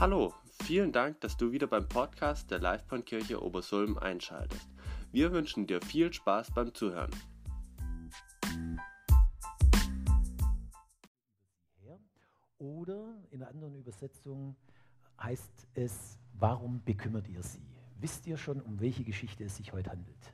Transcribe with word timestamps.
Hallo, 0.00 0.32
vielen 0.62 0.92
Dank, 0.92 1.20
dass 1.22 1.36
du 1.36 1.50
wieder 1.50 1.66
beim 1.66 1.88
Podcast 1.88 2.52
der 2.52 2.60
Livebahnkirche 2.60 3.42
Obersulm 3.42 3.98
einschaltest. 3.98 4.68
Wir 5.10 5.32
wünschen 5.32 5.66
dir 5.66 5.82
viel 5.82 6.12
Spaß 6.12 6.52
beim 6.52 6.72
Zuhören. 6.72 7.10
Oder 12.58 13.12
in 13.32 13.42
einer 13.42 13.50
anderen 13.50 13.74
Übersetzung 13.74 14.54
heißt 15.20 15.66
es, 15.74 16.16
warum 16.34 16.80
bekümmert 16.84 17.26
ihr 17.26 17.42
sie? 17.42 17.66
Wisst 17.98 18.24
ihr 18.28 18.36
schon, 18.36 18.60
um 18.60 18.78
welche 18.78 19.02
Geschichte 19.02 19.42
es 19.42 19.56
sich 19.56 19.72
heute 19.72 19.90
handelt? 19.90 20.32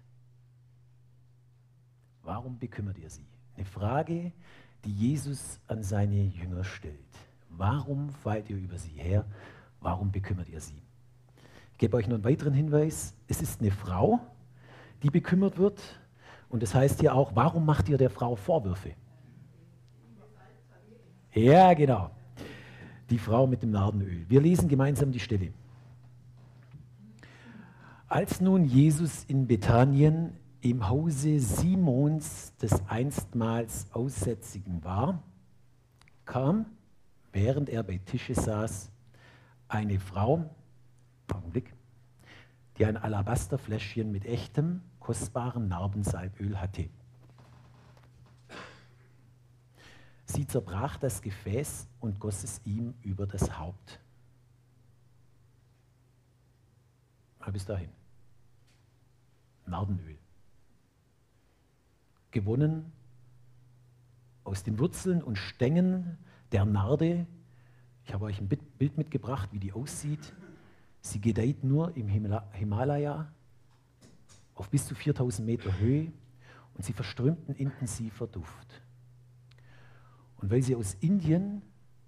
Warum 2.20 2.58
bekümmert 2.58 2.98
ihr 2.98 3.08
sie? 3.08 3.26
Eine 3.54 3.64
Frage, 3.64 4.30
die 4.84 4.92
Jesus 4.92 5.58
an 5.68 5.82
seine 5.82 6.22
Jünger 6.22 6.64
stellt. 6.64 7.33
Warum 7.56 8.10
fallt 8.10 8.50
ihr 8.50 8.56
über 8.56 8.78
sie 8.78 8.92
her? 8.96 9.24
Warum 9.80 10.10
bekümmert 10.10 10.48
ihr 10.48 10.60
sie? 10.60 10.80
Ich 11.72 11.78
gebe 11.78 11.96
euch 11.96 12.06
noch 12.06 12.14
einen 12.14 12.24
weiteren 12.24 12.54
Hinweis. 12.54 13.14
Es 13.28 13.42
ist 13.42 13.60
eine 13.60 13.70
Frau, 13.70 14.20
die 15.02 15.10
bekümmert 15.10 15.58
wird. 15.58 15.80
Und 16.48 16.62
das 16.62 16.74
heißt 16.74 17.00
hier 17.00 17.14
auch, 17.14 17.34
warum 17.34 17.66
macht 17.66 17.88
ihr 17.88 17.98
der 17.98 18.10
Frau 18.10 18.36
Vorwürfe? 18.36 18.92
Ja, 21.32 21.74
genau. 21.74 22.10
Die 23.10 23.18
Frau 23.18 23.46
mit 23.46 23.62
dem 23.62 23.72
Nardenöl. 23.72 24.24
Wir 24.28 24.40
lesen 24.40 24.68
gemeinsam 24.68 25.10
die 25.10 25.20
Stelle. 25.20 25.52
Als 28.08 28.40
nun 28.40 28.64
Jesus 28.64 29.24
in 29.24 29.48
Bethanien 29.48 30.34
im 30.60 30.88
Hause 30.88 31.40
Simons 31.40 32.54
des 32.56 32.80
einstmals 32.88 33.86
Aussätzigen 33.92 34.84
war, 34.84 35.22
kam, 36.24 36.66
während 37.34 37.68
er 37.68 37.82
bei 37.82 37.98
Tische 37.98 38.34
saß, 38.34 38.90
eine 39.68 39.98
Frau, 39.98 40.54
Augenblick, 41.30 41.74
die 42.78 42.86
ein 42.86 42.96
Alabasterfläschchen 42.96 44.10
mit 44.10 44.24
echtem, 44.24 44.80
kostbaren 45.00 45.68
Narbensalböl 45.68 46.60
hatte. 46.60 46.88
Sie 50.24 50.46
zerbrach 50.46 50.96
das 50.96 51.20
Gefäß 51.20 51.88
und 52.00 52.18
goss 52.18 52.44
es 52.44 52.60
ihm 52.64 52.94
über 53.02 53.26
das 53.26 53.58
Haupt. 53.58 54.00
Mal 57.40 57.52
bis 57.52 57.66
dahin. 57.66 57.90
Narbenöl 59.66 60.18
gewonnen 62.30 62.92
aus 64.42 64.62
den 64.62 64.78
Wurzeln 64.78 65.22
und 65.22 65.36
Stängen 65.36 66.18
der 66.54 66.64
Narde. 66.64 67.26
Ich 68.04 68.14
habe 68.14 68.26
euch 68.26 68.40
ein 68.40 68.48
Bild 68.48 68.96
mitgebracht, 68.96 69.48
wie 69.52 69.58
die 69.58 69.72
aussieht. 69.72 70.32
Sie 71.00 71.20
gedeiht 71.20 71.64
nur 71.64 71.94
im 71.96 72.06
Himalaya 72.06 73.30
auf 74.54 74.70
bis 74.70 74.86
zu 74.86 74.94
4000 74.94 75.44
Meter 75.44 75.76
Höhe 75.78 76.12
und 76.74 76.84
sie 76.84 76.92
verströmt 76.92 77.48
einen 77.48 77.58
intensiver 77.58 78.28
Duft. 78.28 78.82
Und 80.36 80.50
weil 80.50 80.62
sie 80.62 80.76
aus 80.76 80.94
Indien 81.00 81.62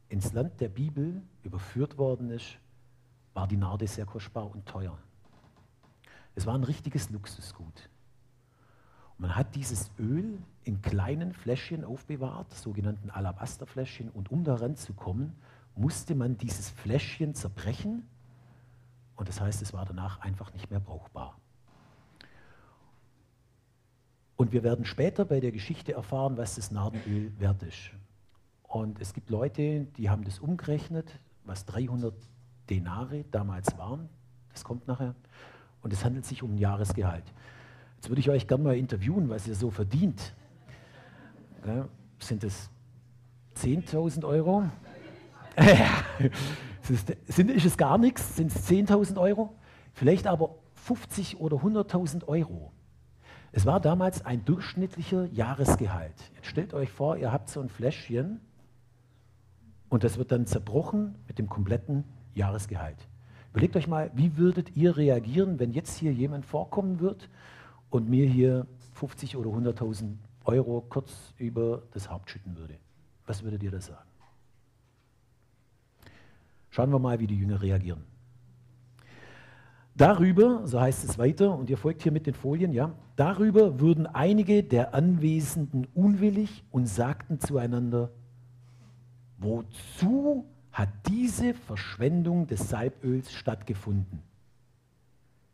ins 0.08 0.32
Land 0.32 0.60
der 0.60 0.68
Bibel 0.68 1.22
überführt 1.42 1.98
worden 1.98 2.30
ist, 2.30 2.58
war 3.34 3.48
die 3.48 3.56
Narde 3.56 3.88
sehr 3.88 4.06
kostbar 4.06 4.48
und 4.48 4.64
teuer. 4.64 4.96
Es 6.36 6.46
war 6.46 6.54
ein 6.54 6.64
richtiges 6.64 7.10
Luxusgut. 7.10 7.90
Man 9.18 9.34
hat 9.34 9.54
dieses 9.54 9.90
Öl 9.98 10.38
in 10.64 10.82
kleinen 10.82 11.32
Fläschchen 11.32 11.84
aufbewahrt, 11.84 12.52
sogenannten 12.52 13.10
Alabasterfläschchen, 13.10 14.10
und 14.10 14.30
um 14.30 14.44
daran 14.44 14.76
zu 14.76 14.92
kommen, 14.92 15.34
musste 15.74 16.14
man 16.14 16.36
dieses 16.36 16.70
Fläschchen 16.70 17.34
zerbrechen 17.34 18.06
und 19.16 19.28
das 19.28 19.40
heißt, 19.40 19.62
es 19.62 19.72
war 19.72 19.84
danach 19.84 20.20
einfach 20.20 20.52
nicht 20.52 20.70
mehr 20.70 20.80
brauchbar. 20.80 21.36
Und 24.36 24.52
wir 24.52 24.62
werden 24.62 24.84
später 24.84 25.24
bei 25.24 25.40
der 25.40 25.50
Geschichte 25.50 25.94
erfahren, 25.94 26.36
was 26.36 26.56
das 26.56 26.70
Nardenöl 26.70 27.32
wert 27.40 27.62
ist. 27.62 27.90
Und 28.62 29.00
es 29.00 29.14
gibt 29.14 29.30
Leute, 29.30 29.86
die 29.96 30.10
haben 30.10 30.24
das 30.24 30.38
umgerechnet, 30.38 31.18
was 31.44 31.64
300 31.64 32.14
Denare 32.68 33.24
damals 33.30 33.78
waren. 33.78 34.10
Das 34.52 34.62
kommt 34.62 34.86
nachher. 34.86 35.14
Und 35.80 35.92
es 35.94 36.04
handelt 36.04 36.26
sich 36.26 36.42
um 36.42 36.54
ein 36.54 36.58
Jahresgehalt. 36.58 37.24
Jetzt 37.96 38.08
würde 38.08 38.20
ich 38.20 38.30
euch 38.30 38.46
gerne 38.46 38.64
mal 38.64 38.76
interviewen, 38.76 39.28
was 39.28 39.46
ihr 39.46 39.54
so 39.54 39.70
verdient. 39.70 40.34
Ja, 41.66 41.88
sind 42.18 42.44
es 42.44 42.70
10.000 43.56 44.24
Euro? 44.24 44.64
ist, 46.88 47.16
sind, 47.26 47.50
ist 47.50 47.64
es 47.64 47.76
gar 47.76 47.98
nichts? 47.98 48.36
Sind 48.36 48.54
es 48.54 48.68
10.000 48.68 49.20
Euro? 49.20 49.54
Vielleicht 49.94 50.26
aber 50.26 50.56
50 50.74 51.40
oder 51.40 51.56
100.000 51.56 52.28
Euro. 52.28 52.72
Es 53.52 53.64
war 53.64 53.80
damals 53.80 54.24
ein 54.24 54.44
durchschnittlicher 54.44 55.24
Jahresgehalt. 55.32 56.14
Jetzt 56.34 56.46
stellt 56.46 56.74
euch 56.74 56.90
vor, 56.90 57.16
ihr 57.16 57.32
habt 57.32 57.48
so 57.48 57.60
ein 57.60 57.70
Fläschchen 57.70 58.40
und 59.88 60.04
das 60.04 60.18
wird 60.18 60.30
dann 60.30 60.46
zerbrochen 60.46 61.14
mit 61.26 61.38
dem 61.38 61.48
kompletten 61.48 62.04
Jahresgehalt. 62.34 63.08
Überlegt 63.52 63.76
euch 63.76 63.88
mal, 63.88 64.10
wie 64.14 64.36
würdet 64.36 64.76
ihr 64.76 64.96
reagieren, 64.98 65.58
wenn 65.58 65.72
jetzt 65.72 65.96
hier 65.96 66.12
jemand 66.12 66.44
vorkommen 66.44 67.00
wird 67.00 67.30
und 67.90 68.08
mir 68.08 68.26
hier 68.26 68.66
50 68.94 69.36
oder 69.36 69.50
100.000 69.50 70.16
Euro 70.44 70.84
kurz 70.88 71.34
über 71.38 71.82
das 71.92 72.10
Haupt 72.10 72.30
schütten 72.30 72.56
würde. 72.56 72.74
Was 73.26 73.42
würdet 73.42 73.62
ihr 73.62 73.70
da 73.70 73.80
sagen? 73.80 74.08
Schauen 76.70 76.90
wir 76.90 76.98
mal, 76.98 77.18
wie 77.20 77.26
die 77.26 77.38
Jünger 77.38 77.60
reagieren. 77.62 78.04
Darüber, 79.96 80.66
so 80.66 80.78
heißt 80.78 81.04
es 81.04 81.18
weiter, 81.18 81.56
und 81.56 81.70
ihr 81.70 81.78
folgt 81.78 82.02
hier 82.02 82.12
mit 82.12 82.26
den 82.26 82.34
Folien, 82.34 82.72
ja, 82.72 82.92
darüber 83.16 83.80
würden 83.80 84.06
einige 84.06 84.62
der 84.62 84.94
Anwesenden 84.94 85.86
unwillig 85.94 86.64
und 86.70 86.86
sagten 86.86 87.40
zueinander, 87.40 88.10
wozu 89.38 90.44
hat 90.70 90.90
diese 91.08 91.54
Verschwendung 91.54 92.46
des 92.46 92.68
Salböls 92.68 93.32
stattgefunden? 93.32 94.20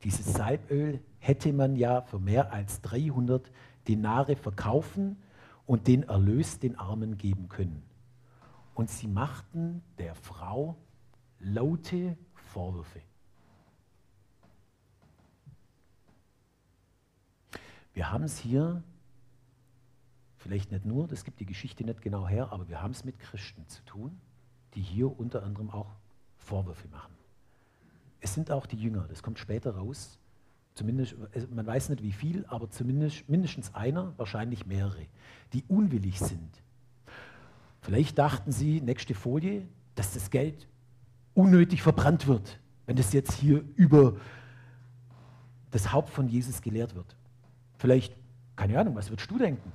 Dieses 0.04 0.32
Salböl 0.32 1.00
hätte 1.18 1.52
man 1.52 1.76
ja 1.76 2.02
für 2.02 2.18
mehr 2.18 2.52
als 2.52 2.80
300 2.82 3.50
Denare 3.86 4.36
verkaufen 4.36 5.16
und 5.66 5.86
den 5.86 6.02
Erlös 6.04 6.58
den 6.58 6.78
Armen 6.78 7.16
geben 7.16 7.48
können. 7.48 7.82
Und 8.74 8.90
sie 8.90 9.06
machten 9.06 9.82
der 9.98 10.14
Frau 10.14 10.76
laute 11.38 12.16
Vorwürfe. 12.34 13.00
Wir 17.94 18.10
haben 18.10 18.24
es 18.24 18.38
hier, 18.38 18.82
vielleicht 20.36 20.72
nicht 20.72 20.86
nur, 20.86 21.06
das 21.06 21.24
gibt 21.24 21.40
die 21.40 21.46
Geschichte 21.46 21.84
nicht 21.84 22.00
genau 22.00 22.26
her, 22.26 22.50
aber 22.50 22.68
wir 22.68 22.82
haben 22.82 22.92
es 22.92 23.04
mit 23.04 23.18
Christen 23.18 23.68
zu 23.68 23.84
tun, 23.84 24.18
die 24.74 24.80
hier 24.80 25.18
unter 25.18 25.42
anderem 25.42 25.70
auch 25.70 25.94
Vorwürfe 26.38 26.88
machen. 26.88 27.14
Es 28.22 28.34
sind 28.34 28.50
auch 28.50 28.66
die 28.66 28.76
Jünger, 28.76 29.04
das 29.08 29.22
kommt 29.22 29.38
später 29.38 29.74
raus. 29.74 30.18
Zumindest, 30.74 31.16
man 31.50 31.66
weiß 31.66 31.90
nicht 31.90 32.02
wie 32.02 32.12
viel, 32.12 32.46
aber 32.46 32.70
zumindest 32.70 33.28
mindestens 33.28 33.74
einer, 33.74 34.14
wahrscheinlich 34.16 34.64
mehrere, 34.64 35.04
die 35.52 35.64
unwillig 35.68 36.18
sind. 36.18 36.62
Vielleicht 37.82 38.16
dachten 38.16 38.52
sie, 38.52 38.80
nächste 38.80 39.14
Folie, 39.14 39.66
dass 39.96 40.14
das 40.14 40.30
Geld 40.30 40.66
unnötig 41.34 41.82
verbrannt 41.82 42.26
wird, 42.26 42.58
wenn 42.86 42.96
das 42.96 43.12
jetzt 43.12 43.32
hier 43.32 43.64
über 43.74 44.16
das 45.72 45.92
Haupt 45.92 46.10
von 46.10 46.28
Jesus 46.28 46.62
gelehrt 46.62 46.94
wird. 46.94 47.16
Vielleicht, 47.76 48.14
keine 48.56 48.78
Ahnung, 48.78 48.94
was 48.94 49.10
würdest 49.10 49.30
du 49.30 49.38
denken? 49.38 49.72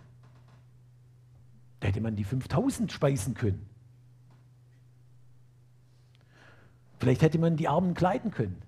Da 1.80 1.90
hätte 1.90 2.02
man 2.02 2.16
die 2.16 2.24
5000 2.24 2.92
speisen 2.92 3.34
können. 3.34 3.68
Vielleicht 7.00 7.22
hätte 7.22 7.40
man 7.40 7.56
die 7.56 7.68
Armen 7.68 7.94
kleiden 7.94 8.32
können. 8.32 8.62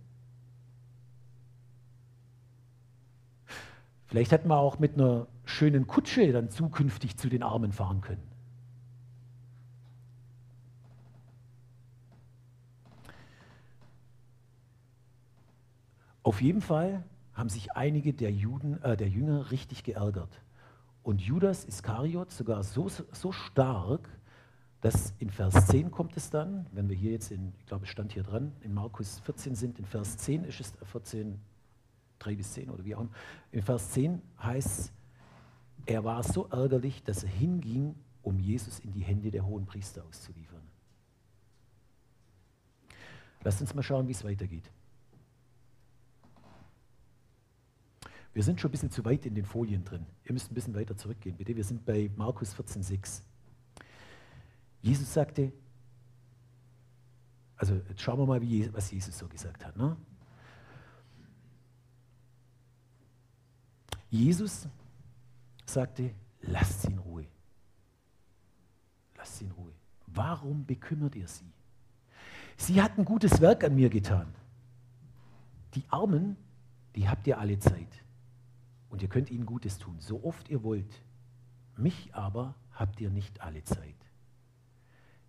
Vielleicht 4.08 4.32
hätte 4.32 4.48
man 4.48 4.58
auch 4.58 4.80
mit 4.80 4.96
einer 4.96 5.28
schönen 5.46 5.86
Kutsche 5.86 6.32
dann 6.32 6.50
zukünftig 6.50 7.18
zu 7.18 7.30
den 7.30 7.44
Armen 7.44 7.72
fahren 7.72 8.02
können. 8.02 8.24
Auf 16.24 16.42
jeden 16.42 16.62
Fall 16.62 17.04
haben 17.34 17.50
sich 17.50 17.72
einige 17.74 18.14
der, 18.14 18.32
Juden, 18.32 18.82
äh, 18.84 18.98
der 18.98 19.10
Jünger 19.10 19.52
richtig 19.52 19.84
geärgert. 19.84 20.42
Und 21.04 21.22
Judas 21.22 21.64
Iskariot 21.66 22.32
sogar 22.32 22.64
so, 22.64 22.88
so 22.88 23.32
stark, 23.32 24.10
dass 24.82 25.14
in 25.20 25.30
Vers 25.30 25.68
10 25.68 25.92
kommt 25.92 26.16
es 26.16 26.30
dann, 26.30 26.66
wenn 26.72 26.88
wir 26.88 26.96
hier 26.96 27.12
jetzt 27.12 27.32
in, 27.32 27.54
ich 27.60 27.66
glaube, 27.66 27.86
es 27.86 27.92
stand 27.92 28.14
hier 28.14 28.24
dran, 28.24 28.54
in 28.62 28.74
Markus 28.74 29.20
14 29.20 29.56
sind, 29.56 29.78
in 29.78 29.86
Vers 29.86 30.18
10 30.18 30.46
ist 30.46 30.60
es, 30.62 30.74
14, 30.84 31.40
3 32.20 32.36
bis 32.36 32.54
10 32.54 32.70
oder 32.70 32.86
wie 32.86 32.96
auch 32.96 33.02
immer. 33.02 33.12
In 33.52 33.62
Vers 33.62 33.92
10 33.92 34.22
heißt 34.42 34.80
es, 34.80 34.92
er 35.86 36.04
war 36.04 36.24
so 36.24 36.48
ärgerlich, 36.48 37.04
dass 37.04 37.24
er 37.24 37.30
hinging, 37.30 37.96
um 38.22 38.40
Jesus 38.40 38.80
in 38.80 38.92
die 38.94 39.02
Hände 39.02 39.32
der 39.32 39.46
hohen 39.46 39.66
Priester 39.66 40.04
auszuliefern. 40.06 40.62
Lasst 43.44 43.62
uns 43.62 43.74
mal 43.74 43.84
schauen, 43.84 44.08
wie 44.08 44.12
es 44.12 44.24
weitergeht. 44.24 44.70
Wir 48.34 48.44
sind 48.44 48.62
schon 48.62 48.70
ein 48.70 48.72
bisschen 48.72 48.92
zu 48.92 49.04
weit 49.06 49.26
in 49.26 49.36
den 49.36 49.46
Folien 49.46 49.84
drin. 49.84 50.06
Ihr 50.26 50.34
müsst 50.34 50.52
ein 50.52 50.54
bisschen 50.54 50.76
weiter 50.76 50.96
zurückgehen, 50.96 51.36
bitte. 51.36 51.56
Wir 51.56 51.64
sind 51.64 51.86
bei 51.86 52.12
Markus 52.16 52.56
14,6. 52.56 53.24
Jesus 54.82 55.14
sagte, 55.14 55.52
also 57.58 57.76
jetzt 57.76 58.02
schauen 58.02 58.20
wir 58.20 58.26
mal, 58.26 58.42
wie, 58.42 58.74
was 58.74 58.90
Jesus 58.90 59.18
so 59.18 59.28
gesagt 59.28 59.66
hat. 59.66 59.76
Ne? 59.76 59.98
Jesus 64.10 64.68
sagte, 65.66 66.14
lasst 66.42 66.82
sie 66.82 66.92
in 66.92 67.00
Ruhe. 67.00 67.26
Lasst 69.18 69.38
sie 69.38 69.46
in 69.46 69.52
Ruhe. 69.52 69.74
Warum 70.08 70.66
bekümmert 70.66 71.16
ihr 71.16 71.28
sie? 71.28 71.52
Sie 72.58 72.82
hat 72.82 72.98
ein 72.98 73.06
gutes 73.06 73.42
Werk 73.42 73.64
an 73.64 73.76
mir 73.76 73.90
getan. 73.90 74.34
Die 75.76 75.84
Armen, 75.90 76.38
die 76.96 77.08
habt 77.08 77.28
ihr 77.28 77.38
alle 77.38 77.60
Zeit. 77.60 78.04
Und 78.90 79.02
ihr 79.02 79.08
könnt 79.10 79.30
ihnen 79.30 79.46
Gutes 79.46 79.78
tun, 79.78 80.00
so 80.00 80.24
oft 80.24 80.50
ihr 80.50 80.64
wollt. 80.64 81.04
Mich 81.78 82.14
aber 82.16 82.56
habt 82.72 83.00
ihr 83.00 83.10
nicht 83.10 83.42
alle 83.42 83.64
Zeit. 83.64 84.09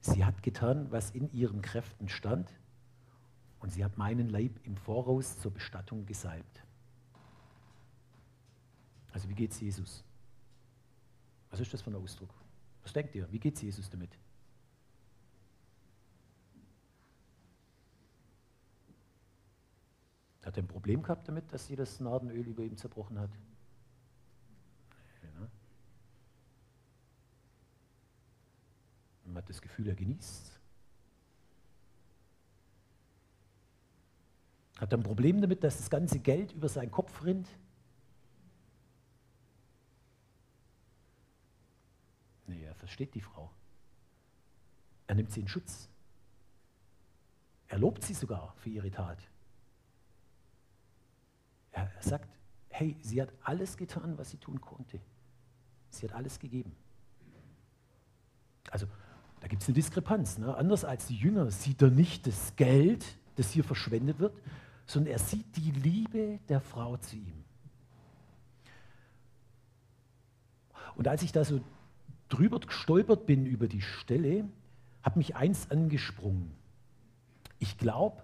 Sie 0.00 0.25
hat 0.25 0.43
getan, 0.43 0.91
was 0.91 1.11
in 1.11 1.32
ihren 1.32 1.62
Kräften 1.62 2.08
stand, 2.08 2.52
und 3.61 3.70
sie 3.70 3.85
hat 3.85 3.99
meinen 3.99 4.31
Leib 4.31 4.58
im 4.64 4.76
Voraus 4.76 5.38
zur 5.38 5.52
Bestattung 5.52 6.06
gesalbt. 6.06 6.64
Also 9.12 9.29
wie 9.29 9.35
geht 9.35 9.52
es 9.52 9.61
Jesus? 9.61 10.02
Was 11.50 11.61
ist 11.61 11.75
das 11.75 11.82
für 11.82 11.91
ein 11.91 11.97
Ausdruck? 11.97 12.32
Was 12.82 12.93
denkt 12.93 13.14
ihr? 13.14 13.31
Wie 13.31 13.38
geht 13.38 13.56
es 13.56 13.62
Jesus 13.62 13.91
damit? 13.91 14.17
Hat 20.43 20.56
er 20.56 20.62
ein 20.62 20.69
Problem 20.69 21.03
gehabt 21.03 21.29
damit, 21.29 21.53
dass 21.53 21.67
sie 21.67 21.76
das 21.76 22.00
Nardenöl 22.00 22.46
über 22.46 22.62
ihm 22.62 22.76
zerbrochen 22.76 23.19
hat? 23.19 23.31
Ja. 25.23 25.49
Man 29.31 29.43
hat 29.44 29.49
das 29.49 29.62
Gefühl, 29.62 29.87
er 29.87 29.94
genießt. 29.94 30.59
Hat 34.79 34.93
er 34.93 34.99
ein 34.99 35.05
Problem 35.05 35.41
damit, 35.41 35.62
dass 35.62 35.77
das 35.77 35.88
ganze 35.88 36.19
Geld 36.19 36.53
über 36.53 36.69
seinen 36.69 36.91
Kopf 36.91 37.23
rinnt? 37.23 37.49
Nee, 42.47 42.65
er 42.65 42.75
versteht 42.75 43.15
die 43.15 43.21
Frau. 43.21 43.53
Er 45.06 45.15
nimmt 45.15 45.31
sie 45.31 45.41
in 45.41 45.49
Schutz. 45.49 45.88
Er 47.69 47.79
lobt 47.79 48.03
sie 48.03 48.15
sogar 48.15 48.55
für 48.56 48.71
ihre 48.71 48.91
Tat. 48.91 49.19
Er 51.71 51.88
sagt, 52.00 52.29
hey, 52.71 52.97
sie 53.00 53.23
hat 53.23 53.32
alles 53.43 53.77
getan, 53.77 54.19
was 54.19 54.31
sie 54.31 54.38
tun 54.38 54.61
konnte. 54.61 55.00
Sie 55.91 56.09
hat 56.09 56.17
alles 56.17 56.38
gegeben. 56.41 56.75
Also, 58.71 58.87
da 59.40 59.48
gibt 59.48 59.62
es 59.62 59.69
eine 59.69 59.75
Diskrepanz. 59.75 60.38
Ne? 60.38 60.54
Anders 60.54 60.84
als 60.84 61.06
die 61.06 61.16
Jünger 61.16 61.50
sieht 61.50 61.82
er 61.82 61.90
nicht 61.90 62.26
das 62.26 62.54
Geld, 62.56 63.04
das 63.37 63.50
hier 63.50 63.64
verschwendet 63.64 64.19
wird, 64.19 64.34
sondern 64.87 65.12
er 65.12 65.19
sieht 65.19 65.56
die 65.56 65.70
Liebe 65.70 66.38
der 66.48 66.60
Frau 66.60 66.96
zu 66.98 67.16
ihm. 67.16 67.44
Und 70.94 71.08
als 71.08 71.22
ich 71.22 71.32
da 71.32 71.44
so 71.44 71.60
drüber 72.28 72.60
gestolpert 72.60 73.26
bin 73.26 73.46
über 73.46 73.69
die 73.69 73.81
Stelle, 73.81 74.48
hat 75.02 75.16
mich 75.16 75.37
eins 75.37 75.70
angesprungen. 75.70 76.52
Ich 77.58 77.78
glaube, 77.78 78.22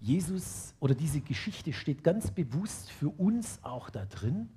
Jesus 0.00 0.74
oder 0.80 0.94
diese 0.94 1.20
Geschichte 1.20 1.72
steht 1.72 2.04
ganz 2.04 2.30
bewusst 2.30 2.90
für 2.90 3.08
uns 3.08 3.58
auch 3.62 3.88
da 3.88 4.04
drin, 4.04 4.50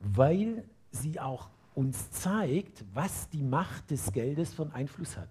weil 0.00 0.64
sie 0.90 1.20
auch 1.20 1.48
uns 1.74 2.10
zeigt, 2.10 2.84
was 2.94 3.28
die 3.30 3.42
Macht 3.42 3.90
des 3.90 4.12
Geldes 4.12 4.54
von 4.54 4.72
Einfluss 4.72 5.16
hat. 5.16 5.28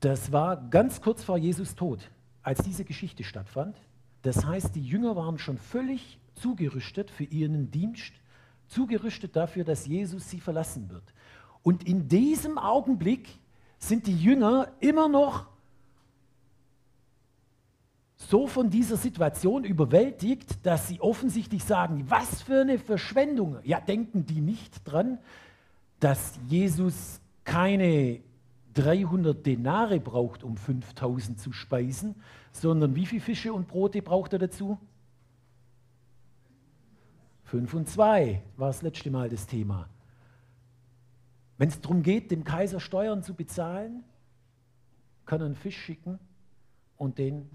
Das 0.00 0.32
war 0.32 0.56
ganz 0.70 1.00
kurz 1.00 1.22
vor 1.22 1.36
Jesus 1.36 1.74
Tod, 1.74 2.10
als 2.42 2.62
diese 2.62 2.84
Geschichte 2.84 3.24
stattfand. 3.24 3.76
Das 4.22 4.44
heißt, 4.44 4.74
die 4.74 4.84
Jünger 4.84 5.16
waren 5.16 5.38
schon 5.38 5.58
völlig 5.58 6.18
zugerüstet 6.34 7.10
für 7.10 7.24
ihren 7.24 7.70
Dienst, 7.70 8.12
zugerüstet 8.68 9.36
dafür, 9.36 9.64
dass 9.64 9.86
Jesus 9.86 10.30
sie 10.30 10.40
verlassen 10.40 10.88
wird. 10.88 11.14
Und 11.62 11.86
in 11.86 12.08
diesem 12.08 12.58
Augenblick 12.58 13.28
sind 13.78 14.06
die 14.06 14.16
Jünger 14.16 14.72
immer 14.80 15.08
noch 15.08 15.49
so 18.28 18.46
von 18.46 18.68
dieser 18.68 18.96
Situation 18.96 19.64
überwältigt, 19.64 20.64
dass 20.64 20.88
sie 20.88 21.00
offensichtlich 21.00 21.64
sagen, 21.64 22.04
was 22.08 22.42
für 22.42 22.60
eine 22.60 22.78
Verschwendung. 22.78 23.58
Ja, 23.64 23.80
denken 23.80 24.26
die 24.26 24.42
nicht 24.42 24.82
dran, 24.84 25.18
dass 26.00 26.38
Jesus 26.48 27.20
keine 27.44 28.20
300 28.74 29.44
Denare 29.44 30.00
braucht, 30.00 30.44
um 30.44 30.56
5000 30.56 31.40
zu 31.40 31.52
speisen, 31.52 32.14
sondern 32.52 32.94
wie 32.94 33.06
viele 33.06 33.22
Fische 33.22 33.52
und 33.54 33.68
Brote 33.68 34.02
braucht 34.02 34.34
er 34.34 34.38
dazu? 34.38 34.78
Fünf 37.44 37.72
und 37.74 37.88
zwei 37.88 38.42
war 38.56 38.68
das 38.68 38.82
letzte 38.82 39.10
Mal 39.10 39.30
das 39.30 39.46
Thema. 39.46 39.88
Wenn 41.56 41.68
es 41.68 41.80
darum 41.80 42.02
geht, 42.02 42.30
dem 42.30 42.44
Kaiser 42.44 42.80
Steuern 42.80 43.22
zu 43.22 43.34
bezahlen, 43.34 44.04
kann 45.24 45.40
er 45.40 45.46
einen 45.46 45.56
Fisch 45.56 45.78
schicken 45.78 46.18
und 46.96 47.18
den 47.18 47.48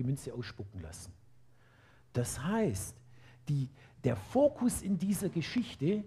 die 0.00 0.04
Münze 0.04 0.32
ausspucken 0.32 0.80
lassen. 0.80 1.12
Das 2.14 2.42
heißt, 2.42 2.96
die, 3.48 3.68
der 4.02 4.16
Fokus 4.16 4.80
in 4.80 4.96
dieser 4.96 5.28
Geschichte 5.28 6.04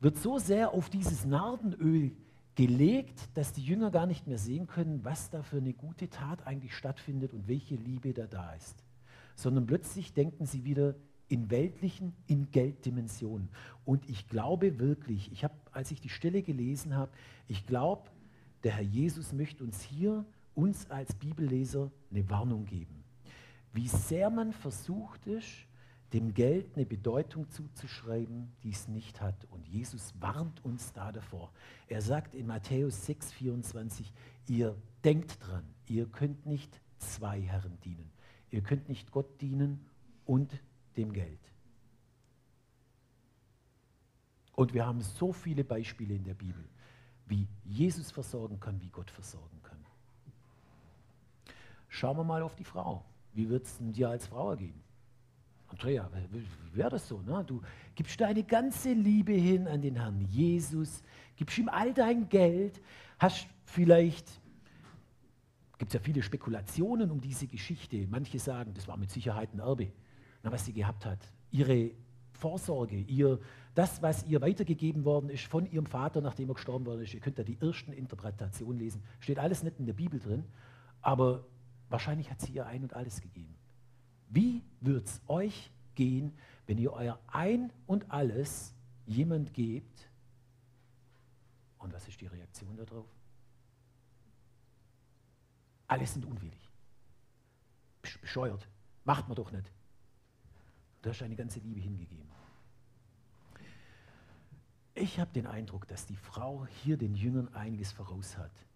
wird 0.00 0.16
so 0.16 0.38
sehr 0.38 0.72
auf 0.72 0.88
dieses 0.88 1.26
Nardenöl 1.26 2.12
gelegt, 2.54 3.28
dass 3.34 3.52
die 3.52 3.62
Jünger 3.62 3.90
gar 3.90 4.06
nicht 4.06 4.26
mehr 4.26 4.38
sehen 4.38 4.66
können, 4.66 5.04
was 5.04 5.28
da 5.28 5.42
für 5.42 5.58
eine 5.58 5.74
gute 5.74 6.08
Tat 6.08 6.46
eigentlich 6.46 6.74
stattfindet 6.74 7.34
und 7.34 7.46
welche 7.46 7.74
Liebe 7.74 8.14
da 8.14 8.26
da 8.26 8.54
ist. 8.54 8.82
Sondern 9.34 9.66
plötzlich 9.66 10.14
denken 10.14 10.46
sie 10.46 10.64
wieder 10.64 10.94
in 11.28 11.50
weltlichen, 11.50 12.14
in 12.26 12.50
Gelddimensionen. 12.50 13.50
Und 13.84 14.08
ich 14.08 14.26
glaube 14.28 14.78
wirklich, 14.78 15.30
ich 15.32 15.44
habe, 15.44 15.54
als 15.72 15.90
ich 15.90 16.00
die 16.00 16.08
Stelle 16.08 16.42
gelesen 16.42 16.96
habe, 16.96 17.10
ich 17.46 17.66
glaube, 17.66 18.08
der 18.62 18.72
Herr 18.72 18.82
Jesus 18.82 19.34
möchte 19.34 19.64
uns 19.64 19.82
hier, 19.82 20.24
uns 20.54 20.88
als 20.90 21.14
Bibelleser, 21.14 21.90
eine 22.10 22.30
Warnung 22.30 22.64
geben 22.64 23.03
wie 23.74 23.88
sehr 23.88 24.30
man 24.30 24.52
versucht 24.52 25.26
ist, 25.26 25.66
dem 26.12 26.32
Geld 26.32 26.76
eine 26.76 26.86
Bedeutung 26.86 27.50
zuzuschreiben, 27.50 28.52
die 28.62 28.70
es 28.70 28.86
nicht 28.86 29.20
hat. 29.20 29.46
Und 29.50 29.66
Jesus 29.66 30.14
warnt 30.20 30.64
uns 30.64 30.92
da 30.92 31.10
davor. 31.10 31.52
Er 31.88 32.00
sagt 32.00 32.36
in 32.36 32.46
Matthäus 32.46 33.08
6,24, 33.08 34.04
ihr 34.46 34.76
denkt 35.02 35.44
dran, 35.44 35.64
ihr 35.88 36.06
könnt 36.06 36.46
nicht 36.46 36.80
zwei 36.98 37.40
Herren 37.40 37.80
dienen. 37.80 38.12
Ihr 38.50 38.62
könnt 38.62 38.88
nicht 38.88 39.10
Gott 39.10 39.40
dienen 39.40 39.84
und 40.24 40.62
dem 40.96 41.12
Geld. 41.12 41.40
Und 44.52 44.72
wir 44.72 44.86
haben 44.86 45.00
so 45.00 45.32
viele 45.32 45.64
Beispiele 45.64 46.14
in 46.14 46.22
der 46.22 46.34
Bibel, 46.34 46.64
wie 47.26 47.48
Jesus 47.64 48.12
versorgen 48.12 48.60
kann, 48.60 48.80
wie 48.80 48.90
Gott 48.90 49.10
versorgen 49.10 49.60
kann. 49.64 49.84
Schauen 51.88 52.16
wir 52.16 52.24
mal 52.24 52.42
auf 52.42 52.54
die 52.54 52.62
Frau 52.62 53.04
wie 53.34 53.48
wird 53.48 53.64
es 53.64 53.78
dir 53.80 54.08
als 54.08 54.26
Frau 54.26 54.50
ergehen? 54.50 54.80
Andrea, 55.68 56.08
wie 56.30 56.76
wäre 56.76 56.90
das 56.90 57.08
so? 57.08 57.20
Ne? 57.20 57.44
Du 57.46 57.60
gibst 57.94 58.20
deine 58.20 58.44
ganze 58.44 58.92
Liebe 58.92 59.32
hin 59.32 59.66
an 59.66 59.82
den 59.82 59.96
Herrn 59.96 60.20
Jesus, 60.20 61.02
gibst 61.36 61.58
ihm 61.58 61.68
all 61.68 61.92
dein 61.92 62.28
Geld, 62.28 62.80
hast 63.18 63.48
vielleicht, 63.64 64.40
gibt 65.78 65.90
es 65.90 65.94
ja 65.94 66.00
viele 66.00 66.22
Spekulationen 66.22 67.10
um 67.10 67.20
diese 67.20 67.48
Geschichte. 67.48 68.06
Manche 68.08 68.38
sagen, 68.38 68.72
das 68.74 68.86
war 68.86 68.96
mit 68.96 69.10
Sicherheit 69.10 69.52
ein 69.52 69.58
Erbe, 69.58 69.90
na, 70.44 70.52
was 70.52 70.64
sie 70.64 70.72
gehabt 70.72 71.04
hat. 71.06 71.18
Ihre 71.50 71.90
Vorsorge, 72.34 72.96
ihr, 72.96 73.40
das, 73.74 74.00
was 74.00 74.24
ihr 74.26 74.40
weitergegeben 74.40 75.04
worden 75.04 75.28
ist 75.28 75.44
von 75.44 75.66
ihrem 75.66 75.86
Vater, 75.86 76.20
nachdem 76.20 76.50
er 76.50 76.54
gestorben 76.54 76.86
worden 76.86 77.02
ist. 77.02 77.14
Ihr 77.14 77.20
könnt 77.20 77.38
da 77.38 77.42
die 77.42 77.58
ersten 77.60 77.92
Interpretationen 77.92 78.78
lesen. 78.78 79.02
Steht 79.18 79.38
alles 79.38 79.64
nicht 79.64 79.80
in 79.80 79.86
der 79.86 79.94
Bibel 79.94 80.20
drin, 80.20 80.44
aber 81.00 81.46
Wahrscheinlich 81.94 82.28
hat 82.28 82.40
sie 82.40 82.50
ihr 82.50 82.66
ein 82.66 82.82
und 82.82 82.94
alles 82.94 83.20
gegeben. 83.20 83.54
Wie 84.28 84.64
wird 84.80 85.06
es 85.06 85.20
euch 85.28 85.70
gehen, 85.94 86.36
wenn 86.66 86.76
ihr 86.76 86.92
euer 86.92 87.20
Ein 87.28 87.72
und 87.86 88.10
alles 88.10 88.74
jemand 89.06 89.54
gebt? 89.54 90.08
Und 91.78 91.92
was 91.92 92.08
ist 92.08 92.20
die 92.20 92.26
Reaktion 92.26 92.76
darauf? 92.76 93.06
Alle 95.86 96.04
sind 96.04 96.24
unwillig. 96.24 96.68
Bescheuert. 98.20 98.66
Macht 99.04 99.28
man 99.28 99.36
doch 99.36 99.52
nicht. 99.52 99.70
Du 101.00 101.10
hast 101.10 101.20
deine 101.20 101.36
ganze 101.36 101.60
Liebe 101.60 101.78
hingegeben. 101.78 102.28
Ich 104.96 105.20
habe 105.20 105.30
den 105.32 105.46
Eindruck, 105.46 105.86
dass 105.86 106.06
die 106.06 106.16
Frau 106.16 106.66
hier 106.82 106.96
den 106.96 107.14
Jüngern 107.14 107.54
einiges 107.54 107.92
voraus 107.92 108.36
hat. 108.36 108.66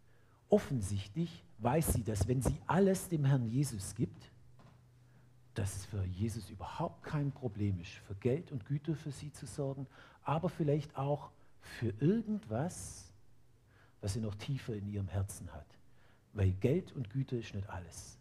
Offensichtlich 0.49 1.45
weiß 1.59 1.95
sie, 1.95 2.05
dass 2.05 2.28
wenn 2.28 2.43
sie 2.43 2.61
alles 2.67 3.09
dem 3.09 3.25
Herrn 3.25 3.47
Jesus 3.47 3.95
gibt, 3.95 4.31
dass 5.55 5.75
es 5.76 5.87
für 5.87 6.05
Jesus 6.05 6.50
überhaupt 6.50 7.02
kein 7.02 7.33
Problem 7.33 7.81
ist, 7.81 7.90
für 7.90 8.14
Geld 8.14 8.52
und 8.52 8.64
Güter 8.64 8.95
für 8.95 9.11
sie 9.11 9.33
zu 9.33 9.47
sorgen, 9.47 9.87
aber 10.23 10.49
vielleicht 10.49 10.97
auch 10.97 11.31
für 11.61 11.93
irgendwas, 12.00 13.12
was 14.00 14.12
sie 14.12 14.21
noch 14.21 14.37
tiefer 14.37 14.75
in 14.75 14.87
ihrem 14.88 15.09
Herzen 15.09 15.52
hat. 15.52 15.67
Weil 16.33 16.52
Geld 16.52 16.93
und 16.93 17.11
Güter 17.11 17.38
ist 17.38 17.55
nicht 17.55 17.69
alles. 17.69 18.19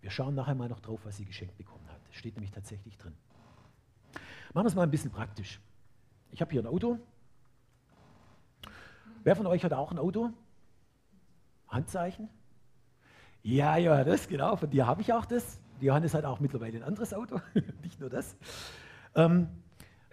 Wir 0.00 0.10
schauen 0.10 0.34
nachher 0.34 0.54
mal 0.54 0.68
noch 0.68 0.80
drauf, 0.80 1.00
was 1.04 1.16
sie 1.16 1.24
geschenkt 1.24 1.56
bekommen 1.56 1.86
hat. 1.88 2.00
Das 2.08 2.16
steht 2.16 2.34
nämlich 2.34 2.50
tatsächlich 2.50 2.96
drin. 2.98 3.14
Machen 4.54 4.64
wir 4.64 4.68
es 4.68 4.74
mal 4.74 4.82
ein 4.82 4.90
bisschen 4.90 5.10
praktisch. 5.10 5.60
Ich 6.32 6.40
habe 6.40 6.50
hier 6.50 6.62
ein 6.62 6.66
Auto. 6.66 6.98
Wer 9.22 9.36
von 9.36 9.46
euch 9.46 9.64
hat 9.64 9.72
auch 9.72 9.90
ein 9.90 9.98
Auto? 9.98 10.32
Handzeichen? 11.68 12.28
Ja, 13.42 13.76
ja, 13.76 14.04
das 14.04 14.28
genau. 14.28 14.56
Von 14.56 14.70
dir 14.70 14.86
habe 14.86 15.00
ich 15.02 15.12
auch 15.12 15.24
das. 15.24 15.60
Johannes 15.80 16.14
hat 16.14 16.24
auch 16.24 16.40
mittlerweile 16.40 16.78
ein 16.78 16.82
anderes 16.82 17.14
Auto, 17.14 17.40
nicht 17.82 18.00
nur 18.00 18.10
das. 18.10 18.36
Ähm, 19.14 19.48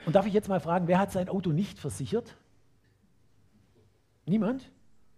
und 0.05 0.15
darf 0.15 0.25
ich 0.27 0.33
jetzt 0.33 0.47
mal 0.47 0.59
fragen, 0.59 0.87
wer 0.87 0.99
hat 0.99 1.11
sein 1.11 1.29
Auto 1.29 1.51
nicht 1.51 1.79
versichert? 1.79 2.35
Niemand? 4.25 4.71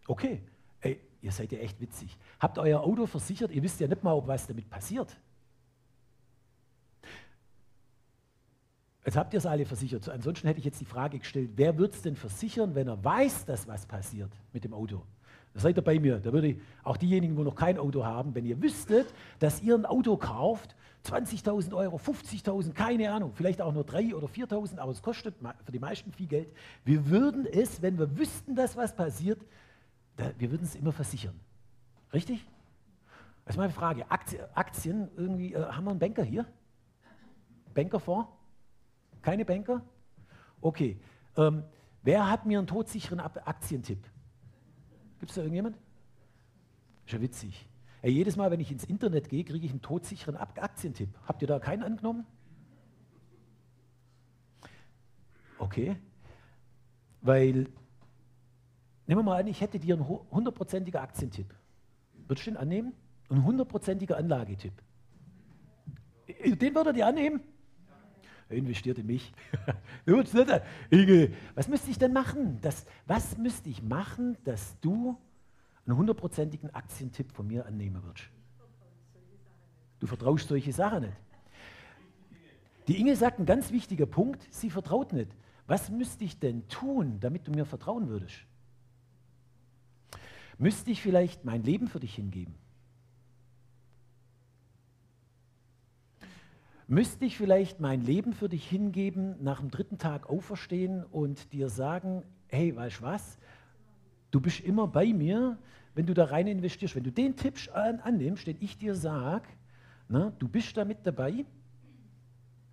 Okay. 0.07 0.41
Ey, 0.81 1.01
ihr 1.21 1.31
seid 1.31 1.51
ja 1.51 1.59
echt 1.59 1.79
witzig. 1.81 2.17
Habt 2.39 2.57
euer 2.59 2.81
Auto 2.81 3.05
versichert, 3.05 3.51
ihr 3.51 3.63
wisst 3.63 3.79
ja 3.79 3.87
nicht 3.87 4.03
mal, 4.03 4.13
ob 4.13 4.27
was 4.27 4.47
damit 4.47 4.69
passiert. 4.69 5.17
Jetzt 9.07 9.15
habt 9.15 9.33
ihr 9.33 9.37
es 9.37 9.45
alle 9.45 9.65
versichert. 9.65 10.09
Ansonsten 10.09 10.47
hätte 10.47 10.59
ich 10.59 10.65
jetzt 10.65 10.81
die 10.81 10.85
Frage 10.85 11.17
gestellt, 11.19 11.51
wer 11.55 11.77
wird 11.77 11.93
es 11.93 12.01
denn 12.01 12.17
versichern, 12.17 12.75
wenn 12.75 12.89
er 12.89 13.01
weiß, 13.01 13.45
dass 13.45 13.65
was 13.65 13.85
passiert 13.85 14.29
mit 14.51 14.65
dem 14.65 14.73
Auto? 14.73 15.01
Da 15.53 15.61
seid 15.61 15.77
ihr 15.77 15.81
bei 15.81 15.97
mir. 15.97 16.19
Da 16.19 16.33
würde 16.33 16.47
ich 16.49 16.57
auch 16.83 16.97
diejenigen, 16.97 17.33
die 17.37 17.41
noch 17.41 17.55
kein 17.55 17.77
Auto 17.77 18.03
haben, 18.03 18.35
wenn 18.35 18.45
ihr 18.45 18.61
wüsstet, 18.61 19.07
dass 19.39 19.61
ihr 19.61 19.75
ein 19.75 19.85
Auto 19.85 20.17
kauft, 20.17 20.75
20.000 21.05 21.73
Euro, 21.73 21.95
50.000, 21.95 22.73
keine 22.73 23.09
Ahnung, 23.09 23.31
vielleicht 23.33 23.61
auch 23.61 23.71
nur 23.71 23.85
3.000 23.85 24.13
oder 24.13 24.27
4.000, 24.27 24.77
aber 24.77 24.91
es 24.91 25.01
kostet 25.01 25.35
für 25.63 25.71
die 25.71 25.79
meisten 25.79 26.11
viel 26.11 26.27
Geld. 26.27 26.51
Wir 26.83 27.09
würden 27.09 27.45
es, 27.45 27.81
wenn 27.81 27.97
wir 27.97 28.17
wüssten, 28.17 28.55
dass 28.55 28.75
was 28.75 28.93
passiert, 28.93 29.39
da, 30.17 30.31
wir 30.37 30.51
würden 30.51 30.65
es 30.65 30.75
immer 30.75 30.91
versichern. 30.91 31.39
Richtig? 32.11 32.45
Ist 33.45 33.57
meine 33.57 33.71
Frage. 33.71 34.05
Aktien, 34.11 35.07
irgendwie, 35.15 35.53
äh, 35.53 35.63
haben 35.63 35.85
wir 35.85 35.91
einen 35.91 35.99
Banker 35.99 36.23
hier? 36.23 36.45
Bankerfonds? 37.73 38.36
Keine 39.27 39.43
Banker? 39.43 39.81
Okay. 40.61 41.01
Ähm, 41.35 41.65
wer 42.01 42.29
hat 42.29 42.45
mir 42.45 42.59
einen 42.59 42.67
todsicheren 42.67 43.19
Aktientipp? 43.19 44.01
Gibt 45.19 45.31
es 45.31 45.35
da 45.35 45.41
irgendjemand? 45.41 45.75
Ist 47.05 47.11
ja 47.11 47.19
witzig. 47.19 47.67
Ey, 48.01 48.11
jedes 48.11 48.37
Mal, 48.37 48.51
wenn 48.51 48.61
ich 48.61 48.71
ins 48.71 48.85
Internet 48.85 49.27
gehe, 49.27 49.43
kriege 49.43 49.65
ich 49.65 49.71
einen 49.71 49.81
todsicheren 49.81 50.37
Aktientipp. 50.37 51.09
Habt 51.25 51.41
ihr 51.41 51.47
da 51.49 51.59
keinen 51.59 51.83
angenommen? 51.83 52.25
Okay. 55.59 55.97
Weil, 57.19 57.67
nehmen 59.07 59.19
wir 59.19 59.23
mal 59.23 59.41
an, 59.41 59.47
ich 59.47 59.59
hätte 59.59 59.77
dir 59.77 59.95
einen 59.95 60.07
hundertprozentiger 60.07 61.01
Aktientipp. 61.01 61.53
Würdest 62.29 62.47
du 62.47 62.51
den 62.51 62.57
annehmen? 62.57 62.93
Ein 63.29 63.43
hundertprozentiger 63.43 64.15
Anlagetipp. 64.15 64.81
Den 66.45 66.75
würdet 66.75 66.95
ihr 66.95 67.05
annehmen? 67.05 67.41
Investiert 68.49 68.97
in 68.97 69.07
mich. 69.07 69.33
was 71.55 71.67
müsste 71.67 71.91
ich 71.91 71.97
denn 71.97 72.13
machen? 72.13 72.59
Das, 72.61 72.85
was 73.05 73.37
müsste 73.37 73.69
ich 73.69 73.81
machen, 73.83 74.37
dass 74.43 74.79
du 74.79 75.17
einen 75.85 75.97
hundertprozentigen 75.97 76.73
Aktientipp 76.73 77.31
von 77.31 77.47
mir 77.47 77.65
annehmen 77.65 78.01
würdest? 78.03 78.29
Du 79.99 80.07
vertraust 80.07 80.47
solche 80.47 80.71
Sachen 80.71 81.01
nicht. 81.03 81.17
Die 82.87 82.99
Inge 82.99 83.15
sagt 83.15 83.37
einen 83.37 83.45
ganz 83.45 83.71
wichtigen 83.71 84.09
Punkt, 84.09 84.47
sie 84.49 84.69
vertraut 84.69 85.11
nicht. 85.11 85.31
Was 85.65 85.89
müsste 85.89 86.23
ich 86.23 86.39
denn 86.39 86.67
tun, 86.69 87.19
damit 87.19 87.47
du 87.47 87.51
mir 87.51 87.65
vertrauen 87.65 88.07
würdest? 88.07 88.45
Müsste 90.57 90.91
ich 90.91 91.01
vielleicht 91.01 91.43
mein 91.43 91.63
Leben 91.63 91.87
für 91.87 91.99
dich 91.99 92.15
hingeben? 92.15 92.55
Müsste 96.89 97.25
ich 97.25 97.35
vielleicht 97.35 97.81
mein 97.81 98.01
Leben 98.01 98.31
für 98.31 98.47
dich 98.47 98.65
hingeben, 98.67 99.35
nach 99.43 99.59
dem 99.59 99.69
dritten 99.69 99.97
Tag 99.97 100.29
auferstehen 100.29 101.03
und 101.03 101.51
dir 101.51 101.67
sagen, 101.67 102.23
hey, 102.47 102.73
weißt 102.73 102.99
du 102.99 103.03
was, 103.03 103.37
du 104.31 104.39
bist 104.39 104.61
immer 104.61 104.87
bei 104.87 105.11
mir, 105.11 105.57
wenn 105.95 106.05
du 106.05 106.13
da 106.13 106.25
rein 106.25 106.47
investierst. 106.47 106.95
Wenn 106.95 107.03
du 107.03 107.11
den 107.11 107.35
Tipp 107.35 107.55
an, 107.73 107.99
annimmst, 107.99 108.47
den 108.47 108.55
ich 108.61 108.77
dir 108.77 108.95
sage, 108.95 109.47
du 110.07 110.47
bist 110.47 110.77
da 110.77 110.85
mit 110.85 110.99
dabei, 111.05 111.43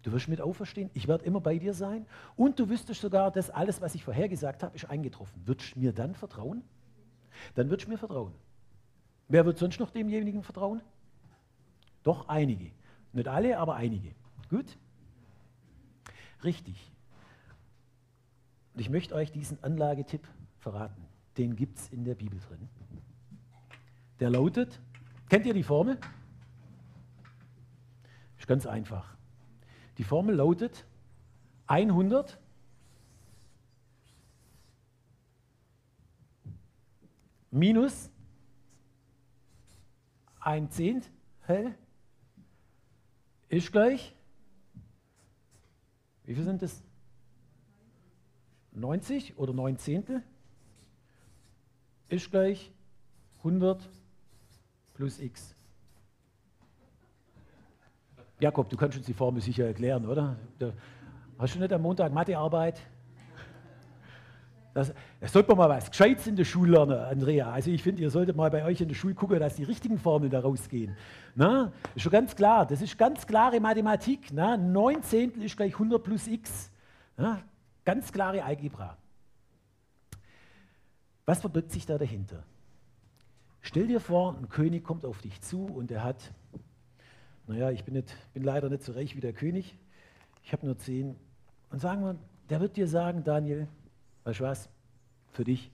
du 0.02 0.12
wirst 0.12 0.28
mit 0.28 0.40
auferstehen, 0.40 0.90
ich 0.94 1.08
werde 1.08 1.24
immer 1.24 1.40
bei 1.40 1.58
dir 1.58 1.74
sein 1.74 2.06
und 2.36 2.60
du 2.60 2.68
wüsstest 2.68 3.00
sogar, 3.00 3.32
dass 3.32 3.50
alles, 3.50 3.80
was 3.80 3.96
ich 3.96 4.04
vorher 4.04 4.28
gesagt 4.28 4.62
habe, 4.62 4.76
ist 4.76 4.88
eingetroffen. 4.88 5.42
Würdest 5.44 5.74
du 5.74 5.80
mir 5.80 5.92
dann 5.92 6.14
vertrauen? 6.14 6.62
Dann 7.56 7.68
würdest 7.68 7.88
du 7.88 7.90
mir 7.90 7.98
vertrauen. 7.98 8.32
Wer 9.26 9.44
wird 9.44 9.58
sonst 9.58 9.80
noch 9.80 9.90
demjenigen 9.90 10.44
vertrauen? 10.44 10.82
Doch 12.04 12.28
einige. 12.28 12.70
Nicht 13.14 13.28
alle, 13.28 13.58
aber 13.58 13.76
einige. 13.76 14.12
Gut? 14.50 14.76
Richtig. 16.42 16.92
Und 18.74 18.80
ich 18.80 18.90
möchte 18.90 19.14
euch 19.14 19.30
diesen 19.30 19.62
Anlagetipp 19.62 20.26
verraten. 20.58 21.06
Den 21.38 21.54
gibt 21.54 21.78
es 21.78 21.88
in 21.90 22.04
der 22.04 22.16
Bibel 22.16 22.40
drin. 22.40 22.68
Der 24.18 24.30
lautet, 24.30 24.80
kennt 25.28 25.46
ihr 25.46 25.54
die 25.54 25.62
Formel? 25.62 25.98
Ist 28.36 28.48
ganz 28.48 28.66
einfach. 28.66 29.16
Die 29.96 30.04
Formel 30.04 30.34
lautet 30.34 30.84
100 31.68 32.38
minus 37.52 38.10
ein 40.40 40.68
Zehntel 40.68 41.74
ist 43.48 43.72
gleich, 43.72 44.14
wie 46.24 46.34
viel 46.34 46.44
sind 46.44 46.62
das? 46.62 46.82
90 48.72 49.38
oder 49.38 49.52
9 49.52 49.78
Zehntel 49.78 50.22
ist 52.08 52.30
gleich 52.30 52.72
100 53.38 53.88
plus 54.94 55.20
x. 55.20 55.54
Jakob, 58.40 58.68
du 58.68 58.76
kannst 58.76 58.96
uns 58.96 59.06
die 59.06 59.14
Formel 59.14 59.40
sicher 59.40 59.66
erklären, 59.66 60.06
oder? 60.06 60.36
Hast 61.38 61.54
du 61.54 61.60
nicht 61.60 61.72
am 61.72 61.82
Montag 61.82 62.12
Mathearbeit? 62.12 62.80
Das, 64.74 64.92
das 65.20 65.32
sollte 65.32 65.50
man 65.50 65.68
mal 65.68 65.76
was 65.76 65.88
Gescheites 65.88 66.26
in 66.26 66.34
der 66.34 66.44
Schule 66.44 66.72
lernen, 66.72 66.98
Andrea. 66.98 67.52
Also 67.52 67.70
ich 67.70 67.80
finde, 67.80 68.02
ihr 68.02 68.10
solltet 68.10 68.36
mal 68.36 68.50
bei 68.50 68.64
euch 68.64 68.80
in 68.80 68.88
der 68.88 68.96
Schule 68.96 69.14
gucken, 69.14 69.38
dass 69.38 69.54
die 69.54 69.62
richtigen 69.62 69.98
Formeln 69.98 70.30
da 70.30 70.40
rausgehen. 70.40 70.96
Na, 71.36 71.72
ist 71.94 72.02
schon 72.02 72.10
ganz 72.10 72.34
klar. 72.34 72.66
Das 72.66 72.82
ist 72.82 72.98
ganz 72.98 73.24
klare 73.24 73.60
Mathematik. 73.60 74.32
Na, 74.32 74.56
9 74.56 75.02
Zehntel 75.04 75.44
ist 75.44 75.56
gleich 75.56 75.74
100 75.74 76.02
plus 76.02 76.26
x. 76.26 76.72
Na, 77.16 77.40
ganz 77.84 78.10
klare 78.10 78.42
Algebra. 78.42 78.96
Was 81.24 81.40
verbirgt 81.40 81.70
sich 81.70 81.86
da 81.86 81.96
dahinter? 81.96 82.42
Stell 83.60 83.86
dir 83.86 84.00
vor, 84.00 84.36
ein 84.36 84.48
König 84.48 84.82
kommt 84.82 85.06
auf 85.06 85.22
dich 85.22 85.40
zu 85.40 85.66
und 85.66 85.92
er 85.92 86.02
hat, 86.02 86.32
naja, 87.46 87.70
ich 87.70 87.84
bin, 87.84 87.94
nicht, 87.94 88.14
bin 88.34 88.42
leider 88.42 88.68
nicht 88.68 88.82
so 88.82 88.92
reich 88.92 89.14
wie 89.16 89.20
der 89.20 89.32
König, 89.32 89.76
ich 90.42 90.52
habe 90.52 90.66
nur 90.66 90.76
10. 90.76 91.14
Und 91.70 91.78
sagen 91.78 92.04
wir, 92.04 92.16
der 92.50 92.60
wird 92.60 92.76
dir 92.76 92.88
sagen, 92.88 93.24
Daniel, 93.24 93.68
Weißt 94.24 94.40
du 94.40 94.44
was? 94.44 94.68
Für 95.32 95.44
dich. 95.44 95.70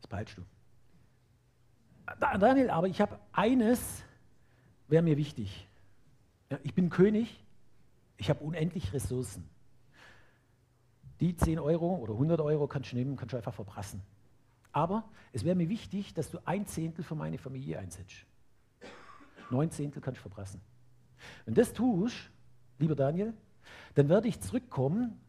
Das 0.00 0.08
behaltst 0.08 0.38
du. 0.38 0.42
Daniel, 2.20 2.70
aber 2.70 2.88
ich 2.88 3.00
habe 3.00 3.18
eines, 3.32 4.02
wäre 4.88 5.02
mir 5.02 5.16
wichtig. 5.16 5.66
Ja, 6.50 6.58
ich 6.62 6.74
bin 6.74 6.90
König, 6.90 7.42
ich 8.16 8.28
habe 8.30 8.44
unendlich 8.44 8.92
Ressourcen. 8.92 9.48
Die 11.20 11.36
10 11.36 11.58
Euro 11.58 11.96
oder 11.96 12.14
100 12.14 12.40
Euro 12.40 12.66
kannst 12.66 12.92
du 12.92 12.96
nehmen, 12.96 13.16
kannst 13.16 13.32
du 13.32 13.36
einfach 13.36 13.54
verprassen. 13.54 14.02
Aber 14.72 15.04
es 15.32 15.44
wäre 15.44 15.54
mir 15.54 15.68
wichtig, 15.68 16.14
dass 16.14 16.30
du 16.30 16.38
ein 16.44 16.66
Zehntel 16.66 17.04
für 17.04 17.14
meine 17.14 17.38
Familie 17.38 17.78
einsetzt. 17.78 18.26
Neun 19.50 19.70
Zehntel 19.70 20.02
kannst 20.02 20.18
du 20.18 20.22
verprassen. 20.22 20.60
Wenn 21.44 21.54
das 21.54 21.72
tust, 21.72 22.30
lieber 22.78 22.96
Daniel, 22.96 23.34
dann 23.94 24.08
werde 24.08 24.28
ich 24.28 24.40
zurückkommen 24.40 25.20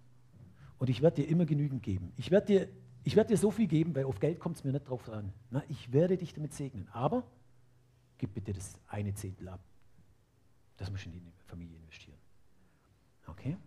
und 0.77 0.89
ich 0.89 1.01
werde 1.01 1.22
dir 1.22 1.29
immer 1.29 1.46
genügend 1.46 1.84
geben. 1.84 2.12
Ich 2.17 2.32
werde 2.32 2.48
dir, 2.48 2.70
ich 3.03 3.15
werde 3.15 3.29
dir 3.29 3.38
so 3.38 3.51
viel 3.51 3.67
geben, 3.67 3.96
weil 3.96 4.05
auf 4.05 4.20
Geld 4.20 4.39
kommt 4.39 4.58
es 4.58 4.63
mir 4.63 4.72
nicht 4.72 4.88
drauf 4.88 5.10
an. 5.10 5.34
Na, 5.50 5.63
ich 5.70 5.91
werde 5.91 6.17
dich 6.17 6.34
damit 6.34 6.53
segnen. 6.53 6.88
Aber 6.91 7.24
gib 8.17 8.34
bitte 8.34 8.53
das 8.53 8.79
eine 8.88 9.13
Zehntel 9.13 9.50
ab. 9.50 9.60
Das 10.77 10.89
muss 10.89 11.01
ich 11.01 11.08
in 11.08 11.13
die 11.13 11.22
Familie 11.46 11.77
investieren. 11.77 12.17
Okay? 13.27 13.58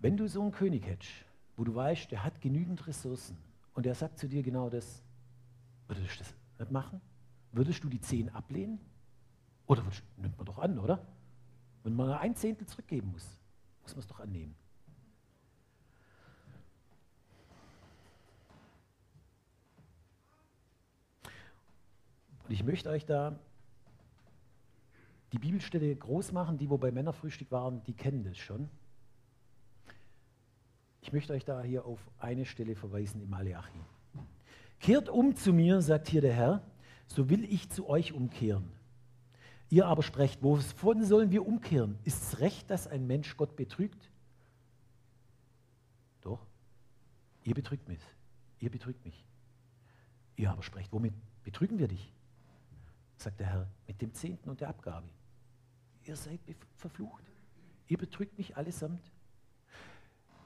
Wenn 0.00 0.16
du 0.16 0.28
so 0.28 0.42
einen 0.42 0.52
König 0.52 0.86
hättest, 0.86 1.12
wo 1.56 1.64
du 1.64 1.74
weißt, 1.74 2.10
der 2.10 2.24
hat 2.24 2.40
genügend 2.40 2.86
Ressourcen 2.86 3.36
und 3.74 3.84
der 3.84 3.94
sagt 3.94 4.18
zu 4.18 4.28
dir 4.28 4.42
genau 4.42 4.70
das, 4.70 5.02
würdest 5.88 6.14
du 6.14 6.18
das 6.18 6.34
nicht 6.58 6.70
machen? 6.70 7.00
Würdest 7.52 7.82
du 7.82 7.88
die 7.88 8.00
10 8.00 8.28
ablehnen? 8.30 8.78
Oder 9.66 9.84
würdest, 9.84 10.02
nimmt 10.16 10.36
man 10.36 10.46
doch 10.46 10.58
an, 10.58 10.78
oder? 10.78 11.06
Wenn 11.88 11.96
man 11.96 12.10
ein 12.18 12.36
Zehntel 12.36 12.66
zurückgeben 12.66 13.10
muss, 13.12 13.26
muss 13.80 13.92
man 13.92 14.00
es 14.00 14.06
doch 14.06 14.20
annehmen. 14.20 14.54
Und 22.44 22.50
ich 22.50 22.62
möchte 22.62 22.90
euch 22.90 23.06
da 23.06 23.38
die 25.32 25.38
Bibelstelle 25.38 25.96
groß 25.96 26.32
machen, 26.32 26.58
die 26.58 26.68
wo 26.68 26.76
bei 26.76 26.92
Männerfrühstück 26.92 27.50
waren, 27.52 27.82
die 27.84 27.94
kennen 27.94 28.22
das 28.22 28.36
schon. 28.36 28.68
Ich 31.00 31.10
möchte 31.14 31.32
euch 31.32 31.46
da 31.46 31.62
hier 31.62 31.86
auf 31.86 32.00
eine 32.18 32.44
Stelle 32.44 32.74
verweisen 32.74 33.22
im 33.22 33.30
Maleachi. 33.30 33.80
Kehrt 34.78 35.08
um 35.08 35.34
zu 35.36 35.54
mir, 35.54 35.80
sagt 35.80 36.08
hier 36.08 36.20
der 36.20 36.34
Herr, 36.34 36.62
so 37.06 37.30
will 37.30 37.44
ich 37.44 37.70
zu 37.70 37.88
euch 37.88 38.12
umkehren. 38.12 38.77
Ihr 39.70 39.86
aber 39.86 40.02
sprecht, 40.02 40.42
wovon 40.42 41.04
sollen 41.04 41.30
wir 41.30 41.46
umkehren? 41.46 41.98
Ist 42.04 42.22
es 42.22 42.40
recht, 42.40 42.70
dass 42.70 42.86
ein 42.86 43.06
Mensch 43.06 43.36
Gott 43.36 43.54
betrügt? 43.56 44.10
Doch, 46.22 46.46
ihr 47.44 47.54
betrügt 47.54 47.88
mich. 47.88 48.00
Ihr 48.60 48.70
betrügt 48.70 49.04
mich. 49.04 49.24
Ihr 50.36 50.50
aber 50.50 50.62
sprecht, 50.62 50.92
womit 50.92 51.14
betrügen 51.42 51.78
wir 51.78 51.88
dich? 51.88 52.12
sagt 53.16 53.40
der 53.40 53.48
Herr, 53.48 53.68
mit 53.88 54.00
dem 54.00 54.14
Zehnten 54.14 54.48
und 54.48 54.60
der 54.60 54.68
Abgabe. 54.68 55.08
Ihr 56.04 56.14
seid 56.14 56.40
verflucht. 56.76 57.24
Ihr 57.88 57.98
betrügt 57.98 58.38
mich 58.38 58.56
allesamt. 58.56 59.10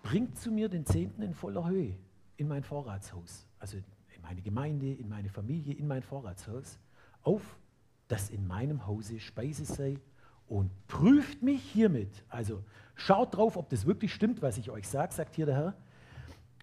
Bringt 0.02 0.38
zu 0.38 0.50
mir 0.50 0.68
den 0.68 0.86
Zehnten 0.86 1.22
in 1.22 1.34
voller 1.34 1.68
Höhe 1.68 1.98
in 2.36 2.48
mein 2.48 2.64
Vorratshaus, 2.64 3.46
also 3.58 3.76
in 3.76 4.22
meine 4.22 4.42
Gemeinde, 4.42 4.92
in 4.92 5.08
meine 5.08 5.28
Familie, 5.28 5.74
in 5.74 5.86
mein 5.86 6.02
Vorratshaus, 6.02 6.78
auf, 7.22 7.58
dass 8.12 8.28
in 8.28 8.46
meinem 8.46 8.86
Hause 8.86 9.18
Speise 9.20 9.64
sei 9.64 9.96
und 10.46 10.70
prüft 10.86 11.40
mich 11.40 11.62
hiermit. 11.62 12.22
Also 12.28 12.62
schaut 12.94 13.34
drauf, 13.34 13.56
ob 13.56 13.70
das 13.70 13.86
wirklich 13.86 14.12
stimmt, 14.12 14.42
was 14.42 14.58
ich 14.58 14.70
euch 14.70 14.86
sage, 14.86 15.14
sagt 15.14 15.34
hier 15.34 15.46
der 15.46 15.54
Herr, 15.54 15.76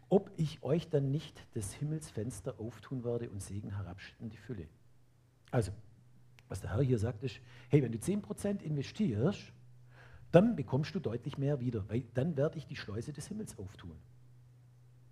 ob 0.10 0.30
ich 0.38 0.62
euch 0.62 0.90
dann 0.90 1.10
nicht 1.10 1.44
des 1.56 1.74
Himmelsfenster 1.74 2.60
auftun 2.60 3.04
werde 3.04 3.32
und 3.32 3.42
Segen 3.42 3.76
herabschütten 3.76 4.30
die 4.30 4.38
Fülle. 4.38 4.68
Also 5.50 5.72
was 6.50 6.62
der 6.62 6.70
Herr 6.70 6.84
hier 6.84 7.00
sagt, 7.00 7.24
ist, 7.24 7.40
hey, 7.70 7.82
wenn 7.82 7.94
du 7.94 7.98
10% 7.98 8.62
investierst, 8.62 9.52
dann 10.32 10.56
bekommst 10.56 10.94
du 10.94 11.00
deutlich 11.00 11.40
mehr 11.40 11.60
wieder, 11.60 11.90
weil 11.90 12.04
dann 12.14 12.38
werde 12.38 12.60
ich 12.60 12.68
die 12.68 12.76
Schleuse 12.76 13.12
des 13.12 13.26
Himmels 13.26 13.58
auftun. 13.58 13.96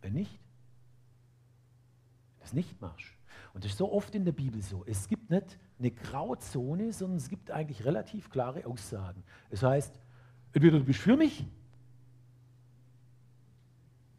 Wenn 0.02 0.14
nicht, 0.14 0.40
wenn 2.30 2.40
das 2.42 2.54
nicht 2.54 2.80
machst. 2.80 3.08
Und 3.58 3.64
das 3.64 3.72
ist 3.72 3.80
so 3.80 3.92
oft 3.92 4.14
in 4.14 4.24
der 4.24 4.34
Bibel 4.34 4.62
so. 4.62 4.84
Es 4.86 5.08
gibt 5.08 5.32
nicht 5.32 5.58
eine 5.80 5.90
Grauzone, 5.90 6.94
sondern 6.94 7.18
es 7.18 7.28
gibt 7.28 7.50
eigentlich 7.50 7.84
relativ 7.86 8.30
klare 8.30 8.68
Aussagen. 8.68 9.24
Es 9.50 9.64
heißt, 9.64 10.00
entweder 10.54 10.78
du 10.78 10.86
bist 10.86 11.00
für 11.00 11.18
mich 11.18 11.44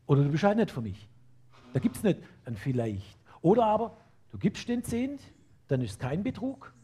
oder 0.07 0.25
du 0.25 0.31
bist 0.31 0.43
halt 0.43 0.57
nicht 0.57 0.73
für 0.73 0.83
mich. 0.83 1.09
Da 1.73 1.79
gibt 1.79 1.95
es 1.95 2.03
nicht 2.03 2.19
ein 2.47 2.57
vielleicht. 2.57 3.17
Oder 3.41 3.65
aber 3.67 3.97
du 4.31 4.39
gibst 4.39 4.69
den 4.69 4.83
Zehnt, 4.83 5.21
dann 5.69 5.83
ist 5.83 5.93
es 5.93 5.99
kein 6.01 6.25
Betrug 6.25 6.75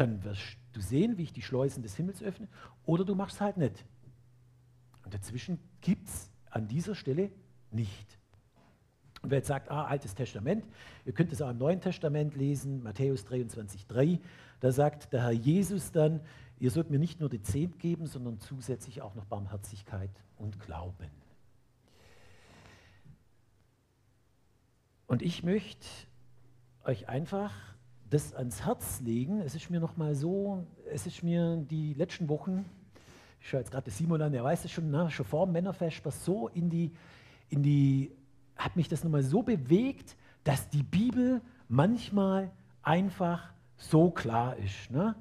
dann 0.00 0.24
wirst 0.24 0.56
du 0.72 0.80
sehen, 0.80 1.18
wie 1.18 1.24
ich 1.24 1.32
die 1.34 1.42
Schleusen 1.42 1.82
des 1.82 1.94
Himmels 1.94 2.22
öffne, 2.22 2.48
oder 2.86 3.04
du 3.04 3.14
machst 3.14 3.38
halt 3.42 3.58
nicht. 3.58 3.84
Und 5.04 5.12
dazwischen 5.12 5.58
gibt 5.82 6.08
es 6.08 6.30
an 6.48 6.68
dieser 6.68 6.94
Stelle 6.94 7.30
nicht. 7.70 8.18
Und 9.22 9.30
wer 9.30 9.38
jetzt 9.38 9.48
sagt, 9.48 9.70
ah, 9.70 9.84
Altes 9.84 10.14
Testament, 10.14 10.64
ihr 11.04 11.12
könnt 11.12 11.32
es 11.32 11.42
auch 11.42 11.50
im 11.50 11.58
Neuen 11.58 11.80
Testament 11.80 12.36
lesen, 12.36 12.82
Matthäus 12.82 13.24
23, 13.24 13.86
3, 13.86 14.18
da 14.60 14.72
sagt 14.72 15.12
der 15.12 15.22
Herr 15.22 15.32
Jesus 15.32 15.92
dann, 15.92 16.20
ihr 16.58 16.70
sollt 16.70 16.90
mir 16.90 16.98
nicht 16.98 17.20
nur 17.20 17.28
die 17.28 17.42
Zehnt 17.42 17.78
geben, 17.78 18.06
sondern 18.06 18.38
zusätzlich 18.38 19.02
auch 19.02 19.14
noch 19.14 19.24
Barmherzigkeit 19.26 20.10
und 20.36 20.60
Glauben. 20.60 21.10
Und 25.06 25.22
ich 25.22 25.42
möchte 25.42 25.86
euch 26.84 27.08
einfach 27.08 27.52
das 28.10 28.34
ans 28.34 28.64
Herz 28.64 29.00
legen. 29.00 29.40
Es 29.40 29.54
ist 29.54 29.70
mir 29.70 29.80
noch 29.80 29.96
mal 29.96 30.14
so, 30.14 30.66
es 30.90 31.06
ist 31.06 31.22
mir 31.22 31.56
die 31.56 31.94
letzten 31.94 32.28
Wochen, 32.28 32.64
ich 33.40 33.48
schaue 33.48 33.60
jetzt 33.60 33.70
gerade 33.70 33.90
Simon 33.90 34.20
an, 34.20 34.32
der 34.32 34.44
weiß 34.44 34.64
es 34.64 34.70
schon, 34.70 34.90
ne, 34.90 35.10
schon 35.10 35.24
vor 35.24 35.46
dem 35.46 35.52
Männerfest, 35.52 36.04
was 36.04 36.24
so 36.24 36.48
in 36.48 36.68
die, 36.68 36.92
in 37.48 37.62
die, 37.62 38.12
hat 38.64 38.76
mich 38.76 38.88
das 38.88 39.04
nochmal 39.04 39.22
so 39.22 39.42
bewegt, 39.42 40.16
dass 40.44 40.68
die 40.68 40.82
Bibel 40.82 41.40
manchmal 41.68 42.50
einfach 42.82 43.52
so 43.76 44.10
klar 44.10 44.56
ist. 44.56 44.90
Ne? 44.90 45.14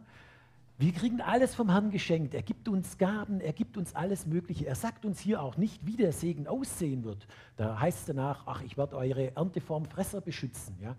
Wir 0.78 0.93
kriegen 0.93 1.21
alles 1.21 1.56
vom 1.56 1.69
Herrn 1.69 1.91
geschenkt. 1.91 2.34
Er 2.34 2.41
gibt 2.41 2.69
uns 2.69 2.97
Gaben, 2.97 3.41
er 3.41 3.54
gibt 3.54 3.78
uns 3.78 3.95
alles 3.95 4.25
Mögliche. 4.25 4.65
Er 4.65 4.75
sagt 4.75 5.06
uns 5.06 5.19
hier 5.19 5.41
auch 5.41 5.58
nicht, 5.58 5.86
wie 5.86 5.97
der 5.97 6.13
Segen 6.13 6.47
aussehen 6.47 7.04
wird. 7.04 7.28
Da 7.58 7.80
heißt 7.80 7.99
es 7.99 8.06
danach, 8.06 8.43
ach, 8.45 8.62
ich 8.62 8.78
werde 8.78 8.95
eure 8.95 9.36
Ernteform 9.36 9.86
Fresser 9.86 10.21
beschützen. 10.21 10.78
Ja? 10.82 10.95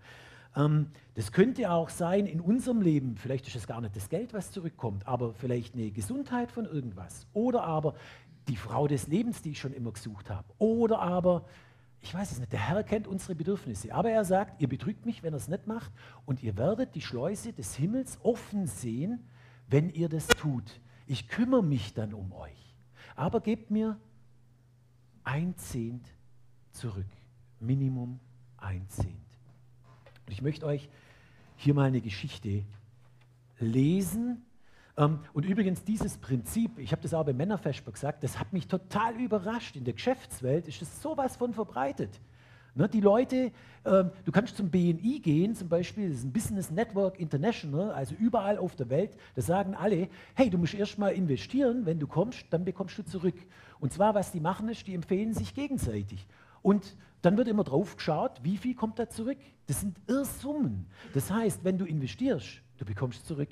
Ähm, 0.55 0.87
das 1.15 1.31
könnte 1.31 1.71
auch 1.71 1.89
sein 1.89 2.25
in 2.25 2.41
unserem 2.41 2.81
Leben, 2.81 3.17
vielleicht 3.17 3.47
ist 3.47 3.55
es 3.55 3.67
gar 3.67 3.81
nicht 3.81 3.95
das 3.95 4.09
Geld, 4.09 4.33
was 4.33 4.51
zurückkommt, 4.51 5.07
aber 5.07 5.33
vielleicht 5.33 5.73
eine 5.73 5.91
Gesundheit 5.91 6.51
von 6.51 6.65
irgendwas. 6.65 7.25
Oder 7.33 7.63
aber 7.63 7.95
die 8.47 8.55
Frau 8.55 8.87
des 8.87 9.07
Lebens, 9.07 9.41
die 9.41 9.51
ich 9.51 9.59
schon 9.59 9.73
immer 9.73 9.91
gesucht 9.91 10.29
habe. 10.29 10.47
Oder 10.57 10.99
aber, 10.99 11.45
ich 12.01 12.13
weiß 12.13 12.31
es 12.31 12.39
nicht, 12.39 12.51
der 12.51 12.67
Herr 12.67 12.83
kennt 12.83 13.07
unsere 13.07 13.35
Bedürfnisse. 13.35 13.93
Aber 13.93 14.09
er 14.09 14.25
sagt, 14.25 14.61
ihr 14.61 14.67
betrügt 14.67 15.05
mich, 15.05 15.21
wenn 15.21 15.33
er 15.33 15.37
es 15.37 15.47
nicht 15.47 15.67
macht. 15.67 15.91
Und 16.25 16.41
ihr 16.41 16.57
werdet 16.57 16.95
die 16.95 17.01
Schleuse 17.01 17.53
des 17.53 17.75
Himmels 17.75 18.19
offen 18.23 18.65
sehen, 18.65 19.27
wenn 19.67 19.89
ihr 19.89 20.09
das 20.09 20.27
tut. 20.27 20.81
Ich 21.05 21.27
kümmere 21.27 21.63
mich 21.63 21.93
dann 21.93 22.13
um 22.13 22.31
euch. 22.33 22.75
Aber 23.15 23.39
gebt 23.39 23.69
mir 23.69 23.99
ein 25.23 25.55
Zehnt 25.57 26.07
zurück. 26.71 27.05
Minimum 27.59 28.19
ein 28.57 28.87
Zehnt. 28.89 29.15
Und 30.25 30.31
ich 30.31 30.41
möchte 30.41 30.65
euch 30.65 30.89
hier 31.55 31.75
mal 31.75 31.87
eine 31.87 32.01
Geschichte 32.01 32.65
lesen. 33.59 34.43
Ähm, 35.01 35.19
und 35.33 35.45
übrigens 35.45 35.83
dieses 35.83 36.17
Prinzip, 36.17 36.77
ich 36.77 36.91
habe 36.91 37.01
das 37.01 37.13
auch 37.13 37.25
bei 37.25 37.33
Männerfesper 37.33 37.91
gesagt, 37.91 38.23
das 38.23 38.39
hat 38.39 38.53
mich 38.53 38.67
total 38.67 39.19
überrascht. 39.19 39.75
In 39.75 39.83
der 39.83 39.93
Geschäftswelt 39.93 40.67
ist 40.67 40.81
es 40.81 41.01
sowas 41.01 41.35
von 41.35 41.53
verbreitet. 41.53 42.21
Ne, 42.73 42.87
die 42.87 43.01
Leute, 43.01 43.51
ähm, 43.83 44.11
du 44.23 44.31
kannst 44.31 44.55
zum 44.55 44.69
BNI 44.69 45.19
gehen, 45.21 45.55
zum 45.55 45.67
Beispiel, 45.67 46.07
das 46.07 46.19
ist 46.19 46.23
ein 46.23 46.31
Business 46.31 46.71
Network 46.71 47.19
International, 47.19 47.91
also 47.91 48.15
überall 48.15 48.57
auf 48.57 48.77
der 48.77 48.89
Welt, 48.89 49.17
da 49.35 49.41
sagen 49.41 49.75
alle, 49.75 50.07
hey, 50.35 50.49
du 50.49 50.57
musst 50.57 50.73
erst 50.73 50.97
mal 50.97 51.09
investieren, 51.09 51.85
wenn 51.85 51.99
du 51.99 52.07
kommst, 52.07 52.45
dann 52.51 52.63
bekommst 52.63 52.97
du 52.97 53.03
zurück. 53.03 53.35
Und 53.81 53.91
zwar, 53.91 54.15
was 54.15 54.31
die 54.31 54.39
machen 54.39 54.69
ist, 54.69 54.87
die 54.87 54.93
empfehlen 54.93 55.33
sich 55.33 55.53
gegenseitig. 55.53 56.25
Und 56.61 56.95
dann 57.23 57.35
wird 57.35 57.49
immer 57.49 57.65
drauf 57.65 57.97
geschaut, 57.97 58.39
wie 58.43 58.55
viel 58.55 58.73
kommt 58.73 58.99
da 58.99 59.09
zurück. 59.09 59.39
Das 59.67 59.81
sind 59.81 59.97
Irrsummen. 60.07 60.85
Das 61.13 61.29
heißt, 61.29 61.65
wenn 61.65 61.77
du 61.77 61.85
investierst, 61.85 62.61
du 62.77 62.85
bekommst 62.85 63.27
zurück. 63.27 63.49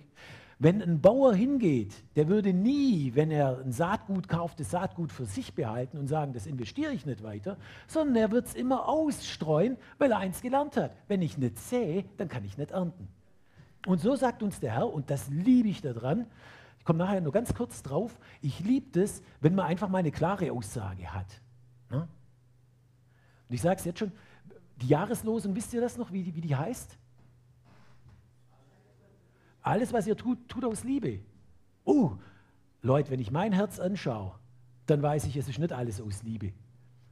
Wenn 0.61 0.81
ein 0.81 0.99
Bauer 0.99 1.33
hingeht, 1.33 1.95
der 2.17 2.27
würde 2.27 2.51
nie, 2.51 3.15
wenn 3.15 3.31
er 3.31 3.59
ein 3.59 3.71
Saatgut 3.71 4.27
kauft, 4.27 4.59
das 4.59 4.71
Saatgut 4.71 5.09
für 5.09 5.25
sich 5.25 5.53
behalten 5.53 5.97
und 5.97 6.07
sagen, 6.07 6.33
das 6.33 6.45
investiere 6.45 6.91
ich 6.91 7.05
nicht 7.05 7.23
weiter, 7.23 7.55
sondern 7.87 8.17
er 8.17 8.31
wird 8.31 8.47
es 8.47 8.55
immer 8.55 8.89
ausstreuen, 8.89 9.77
weil 9.97 10.11
er 10.11 10.17
eins 10.17 10.41
gelernt 10.41 10.75
hat. 10.75 10.91
Wenn 11.07 11.21
ich 11.21 11.37
nicht 11.37 11.57
sähe, 11.57 12.03
dann 12.17 12.27
kann 12.27 12.43
ich 12.43 12.57
nicht 12.57 12.71
ernten. 12.71 13.07
Und 13.87 14.01
so 14.01 14.17
sagt 14.17 14.43
uns 14.43 14.59
der 14.59 14.73
Herr, 14.73 14.93
und 14.93 15.09
das 15.09 15.29
liebe 15.29 15.69
ich 15.69 15.81
daran, 15.81 16.25
ich 16.77 16.83
komme 16.83 16.99
nachher 16.99 17.21
nur 17.21 17.31
ganz 17.31 17.53
kurz 17.53 17.81
drauf, 17.81 18.19
ich 18.41 18.59
liebe 18.59 18.99
es, 18.99 19.23
wenn 19.39 19.55
man 19.55 19.65
einfach 19.65 19.87
mal 19.87 19.99
eine 19.99 20.11
klare 20.11 20.51
Aussage 20.51 21.13
hat. 21.13 21.41
Ne? 21.89 22.01
Und 22.01 23.55
ich 23.55 23.61
sage 23.61 23.77
es 23.77 23.85
jetzt 23.85 23.99
schon, 23.99 24.11
die 24.81 24.87
Jahreslosung, 24.87 25.55
wisst 25.55 25.73
ihr 25.73 25.79
das 25.79 25.97
noch, 25.97 26.11
wie 26.11 26.23
die, 26.23 26.35
wie 26.35 26.41
die 26.41 26.55
heißt? 26.55 26.97
Alles, 29.61 29.93
was 29.93 30.07
ihr 30.07 30.15
tut, 30.15 30.47
tut 30.47 30.65
aus 30.65 30.83
Liebe. 30.83 31.19
Oh, 31.83 32.11
Leute, 32.81 33.11
wenn 33.11 33.19
ich 33.19 33.31
mein 33.31 33.51
Herz 33.51 33.79
anschaue, 33.79 34.33
dann 34.85 35.01
weiß 35.01 35.25
ich, 35.25 35.35
es 35.35 35.47
ist 35.47 35.59
nicht 35.59 35.73
alles 35.73 36.01
aus 36.01 36.23
Liebe. 36.23 36.53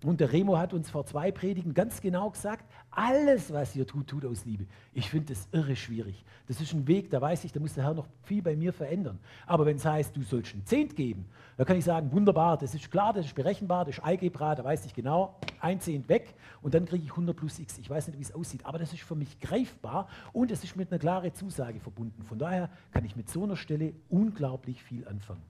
Und 0.03 0.19
der 0.19 0.31
Remo 0.31 0.57
hat 0.57 0.73
uns 0.73 0.91
vor 0.91 1.05
zwei 1.05 1.31
Predigen 1.31 1.73
ganz 1.73 2.01
genau 2.01 2.29
gesagt, 2.29 2.65
alles, 2.91 3.51
was 3.51 3.75
ihr 3.75 3.87
tut, 3.87 4.07
tut 4.07 4.25
aus 4.25 4.45
Liebe. 4.45 4.67
Ich 4.93 5.09
finde 5.09 5.33
das 5.33 5.47
irre 5.51 5.75
schwierig. 5.75 6.23
Das 6.47 6.61
ist 6.61 6.73
ein 6.73 6.87
Weg, 6.87 7.09
da 7.09 7.19
weiß 7.19 7.43
ich, 7.45 7.51
da 7.51 7.59
muss 7.59 7.73
der 7.73 7.83
Herr 7.83 7.95
noch 7.95 8.07
viel 8.23 8.43
bei 8.43 8.55
mir 8.55 8.73
verändern. 8.73 9.19
Aber 9.47 9.65
wenn 9.65 9.77
es 9.77 9.85
heißt, 9.85 10.15
du 10.15 10.21
sollst 10.21 10.53
einen 10.53 10.65
Zehnt 10.65 10.95
geben, 10.95 11.25
dann 11.57 11.65
kann 11.65 11.77
ich 11.77 11.85
sagen, 11.85 12.11
wunderbar, 12.11 12.57
das 12.57 12.75
ist 12.75 12.91
klar, 12.91 13.11
das 13.11 13.25
ist 13.25 13.35
berechenbar, 13.35 13.85
das 13.85 13.97
ist 13.97 14.03
Algebra, 14.03 14.53
da 14.53 14.63
weiß 14.63 14.85
ich 14.85 14.93
genau, 14.93 15.35
ein 15.59 15.79
Zehnt 15.79 16.09
weg 16.09 16.35
und 16.61 16.75
dann 16.75 16.85
kriege 16.85 17.03
ich 17.03 17.11
100 17.11 17.35
plus 17.35 17.57
x. 17.57 17.79
Ich 17.79 17.89
weiß 17.89 18.07
nicht, 18.07 18.19
wie 18.19 18.23
es 18.23 18.33
aussieht, 18.33 18.65
aber 18.65 18.77
das 18.77 18.93
ist 18.93 19.01
für 19.01 19.15
mich 19.15 19.39
greifbar 19.39 20.07
und 20.31 20.51
es 20.51 20.63
ist 20.63 20.75
mit 20.75 20.91
einer 20.91 20.99
klaren 20.99 21.33
Zusage 21.33 21.79
verbunden. 21.79 22.21
Von 22.23 22.37
daher 22.37 22.69
kann 22.91 23.03
ich 23.03 23.15
mit 23.15 23.29
so 23.29 23.43
einer 23.43 23.57
Stelle 23.57 23.93
unglaublich 24.09 24.83
viel 24.83 25.07
anfangen. 25.07 25.41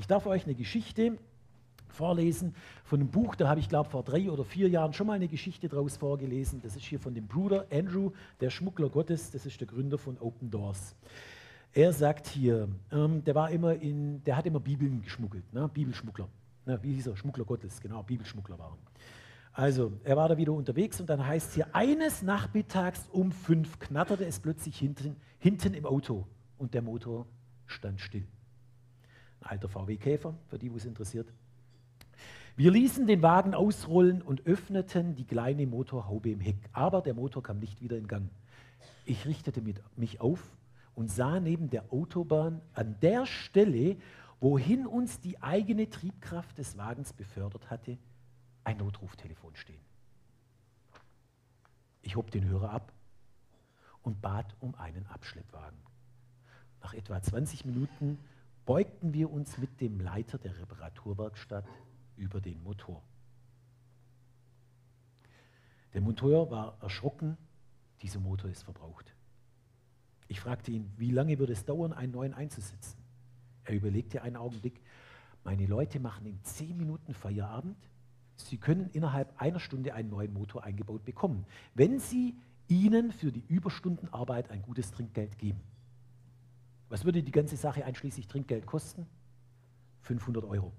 Ich 0.00 0.08
darf 0.08 0.26
euch 0.26 0.44
eine 0.44 0.54
Geschichte 0.54 1.18
vorlesen 1.92 2.54
von 2.84 3.00
einem 3.00 3.10
Buch, 3.10 3.34
da 3.34 3.48
habe 3.48 3.60
ich 3.60 3.68
glaube 3.68 3.90
vor 3.90 4.02
drei 4.02 4.30
oder 4.30 4.44
vier 4.44 4.68
Jahren 4.68 4.92
schon 4.92 5.06
mal 5.06 5.14
eine 5.14 5.28
Geschichte 5.28 5.68
draus 5.68 5.96
vorgelesen. 5.96 6.60
Das 6.62 6.76
ist 6.76 6.84
hier 6.84 6.98
von 6.98 7.14
dem 7.14 7.26
Bruder 7.26 7.66
Andrew, 7.70 8.10
der 8.40 8.50
Schmuggler 8.50 8.88
Gottes, 8.88 9.30
das 9.30 9.46
ist 9.46 9.60
der 9.60 9.68
Gründer 9.68 9.98
von 9.98 10.18
Open 10.18 10.50
Doors. 10.50 10.96
Er 11.74 11.92
sagt 11.92 12.26
hier, 12.26 12.68
ähm, 12.90 13.24
der 13.24 13.34
war 13.34 13.50
immer 13.50 13.74
in, 13.74 14.22
der 14.24 14.36
hat 14.36 14.46
immer 14.46 14.60
Bibeln 14.60 15.02
geschmuggelt, 15.02 15.52
ne? 15.54 15.68
Bibelschmuggler. 15.72 16.28
Ne? 16.66 16.78
Wie 16.82 16.92
hieß 16.94 17.06
er? 17.08 17.16
Schmuggler 17.16 17.44
Gottes, 17.44 17.80
genau, 17.80 18.02
Bibelschmuggler 18.02 18.58
waren. 18.58 18.78
Also, 19.54 19.92
er 20.04 20.16
war 20.16 20.28
da 20.28 20.36
wieder 20.36 20.52
unterwegs 20.52 21.00
und 21.00 21.10
dann 21.10 21.26
heißt 21.26 21.54
hier, 21.54 21.74
eines 21.74 22.22
Nachmittags 22.22 23.08
um 23.10 23.32
fünf 23.32 23.78
knatterte 23.78 24.24
es 24.24 24.40
plötzlich 24.40 24.78
hinten, 24.78 25.16
hinten 25.38 25.74
im 25.74 25.84
Auto 25.84 26.26
und 26.56 26.72
der 26.72 26.80
Motor 26.82 27.26
stand 27.66 28.00
still. 28.00 28.26
Ein 29.40 29.50
alter 29.50 29.68
VW-Käfer, 29.68 30.34
für 30.46 30.58
die, 30.58 30.72
wo 30.72 30.76
es 30.76 30.86
interessiert. 30.86 31.28
Wir 32.62 32.70
ließen 32.70 33.08
den 33.08 33.22
Wagen 33.22 33.54
ausrollen 33.54 34.22
und 34.22 34.46
öffneten 34.46 35.16
die 35.16 35.24
kleine 35.24 35.66
Motorhaube 35.66 36.30
im 36.30 36.38
Heck, 36.38 36.68
aber 36.70 37.02
der 37.02 37.12
Motor 37.12 37.42
kam 37.42 37.58
nicht 37.58 37.80
wieder 37.80 37.96
in 37.96 38.06
Gang. 38.06 38.30
Ich 39.04 39.26
richtete 39.26 39.60
mich 39.96 40.20
auf 40.20 40.38
und 40.94 41.10
sah 41.10 41.40
neben 41.40 41.70
der 41.70 41.92
Autobahn 41.92 42.60
an 42.72 42.94
der 43.02 43.26
Stelle, 43.26 43.96
wohin 44.38 44.86
uns 44.86 45.18
die 45.18 45.42
eigene 45.42 45.90
Triebkraft 45.90 46.56
des 46.56 46.78
Wagens 46.78 47.12
befördert 47.12 47.68
hatte, 47.68 47.98
ein 48.62 48.76
Notruftelefon 48.76 49.56
stehen. 49.56 49.82
Ich 52.02 52.14
hob 52.14 52.30
den 52.30 52.44
Hörer 52.44 52.70
ab 52.70 52.92
und 54.04 54.22
bat 54.22 54.54
um 54.60 54.76
einen 54.76 55.04
Abschleppwagen. 55.06 55.80
Nach 56.80 56.94
etwa 56.94 57.20
20 57.20 57.64
Minuten 57.64 58.20
beugten 58.66 59.12
wir 59.14 59.32
uns 59.32 59.58
mit 59.58 59.80
dem 59.80 59.98
Leiter 59.98 60.38
der 60.38 60.56
Reparaturwerkstatt 60.56 61.64
über 62.16 62.40
den 62.40 62.62
Motor. 62.62 63.02
Der 65.94 66.00
Motor 66.00 66.50
war 66.50 66.78
erschrocken, 66.80 67.36
dieser 68.00 68.20
Motor 68.20 68.50
ist 68.50 68.62
verbraucht. 68.62 69.14
Ich 70.28 70.40
fragte 70.40 70.70
ihn, 70.70 70.90
wie 70.96 71.10
lange 71.10 71.38
würde 71.38 71.52
es 71.52 71.64
dauern, 71.64 71.92
einen 71.92 72.12
neuen 72.12 72.32
einzusetzen? 72.32 72.98
Er 73.64 73.74
überlegte 73.74 74.22
einen 74.22 74.36
Augenblick. 74.36 74.80
Meine 75.44 75.66
Leute 75.66 76.00
machen 76.00 76.26
in 76.26 76.42
10 76.42 76.76
Minuten 76.76 77.14
Feierabend 77.14 77.76
Sie 78.36 78.58
können 78.58 78.90
innerhalb 78.90 79.40
einer 79.40 79.60
Stunde 79.60 79.94
einen 79.94 80.10
neuen 80.10 80.32
Motor 80.32 80.64
eingebaut 80.64 81.04
bekommen, 81.04 81.46
wenn 81.74 81.98
Sie 81.98 82.36
ihnen 82.68 83.12
für 83.12 83.32
die 83.32 83.44
Überstundenarbeit 83.48 84.50
ein 84.50 84.62
gutes 84.62 84.90
Trinkgeld 84.90 85.38
geben. 85.38 85.60
Was 86.88 87.04
würde 87.04 87.22
die 87.22 87.32
ganze 87.32 87.56
Sache 87.56 87.84
einschließlich 87.84 88.28
Trinkgeld 88.28 88.66
kosten? 88.66 89.06
500 90.02 90.44
Euro. 90.44 90.72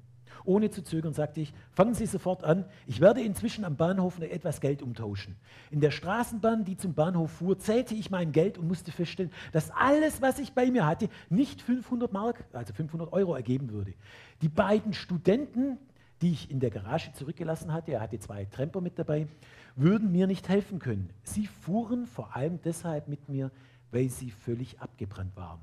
Ohne 0.46 0.70
zu 0.70 0.84
zögern 0.84 1.14
sagte 1.14 1.42
ich, 1.42 1.54
fangen 1.72 1.94
Sie 1.94 2.06
sofort 2.06 2.44
an. 2.44 2.66
Ich 2.86 3.00
werde 3.00 3.22
inzwischen 3.22 3.64
am 3.64 3.76
Bahnhof 3.76 4.20
etwas 4.20 4.60
Geld 4.62 4.82
umtauschen. 4.82 5.36
In 5.72 5.80
der 5.80 5.92
Straßenbahn, 5.92 6.66
die 6.66 6.78
zum 6.78 6.94
Bahnhof 6.94 7.32
fuhr, 7.32 7.58
zählte 7.58 7.96
ich 7.96 8.10
mein 8.10 8.32
Geld 8.32 8.58
und 8.58 8.68
musste 8.68 8.92
feststellen, 8.92 9.32
dass 9.52 9.72
alles, 9.72 10.22
was 10.22 10.40
ich 10.40 10.54
bei 10.54 10.70
mir 10.70 10.86
hatte, 10.86 11.10
nicht 11.30 11.62
500 11.62 12.12
Mark, 12.12 12.46
also 12.54 12.74
500 12.74 13.14
Euro 13.14 13.36
ergeben 13.36 13.72
würde. 13.72 13.94
Die 14.42 14.50
beiden 14.50 14.94
Studenten, 14.94 15.78
die 16.22 16.32
ich 16.32 16.52
in 16.52 16.60
der 16.60 16.70
Garage 16.70 17.14
zurückgelassen 17.14 17.72
hatte, 17.72 17.94
er 17.94 18.02
hatte 18.02 18.20
zwei 18.20 18.46
Tramper 18.46 18.82
mit 18.82 19.00
dabei, 19.00 19.28
würden 19.76 20.12
mir 20.12 20.28
nicht 20.28 20.50
helfen 20.50 20.80
können. 20.80 21.10
Sie 21.24 21.48
fuhren 21.48 22.06
vor 22.06 22.36
allem 22.36 22.62
deshalb 22.62 23.08
mit 23.08 23.30
mir, 23.30 23.52
weil 23.92 24.10
sie 24.10 24.32
völlig 24.32 24.82
abgebrannt 24.82 25.36
waren. 25.36 25.62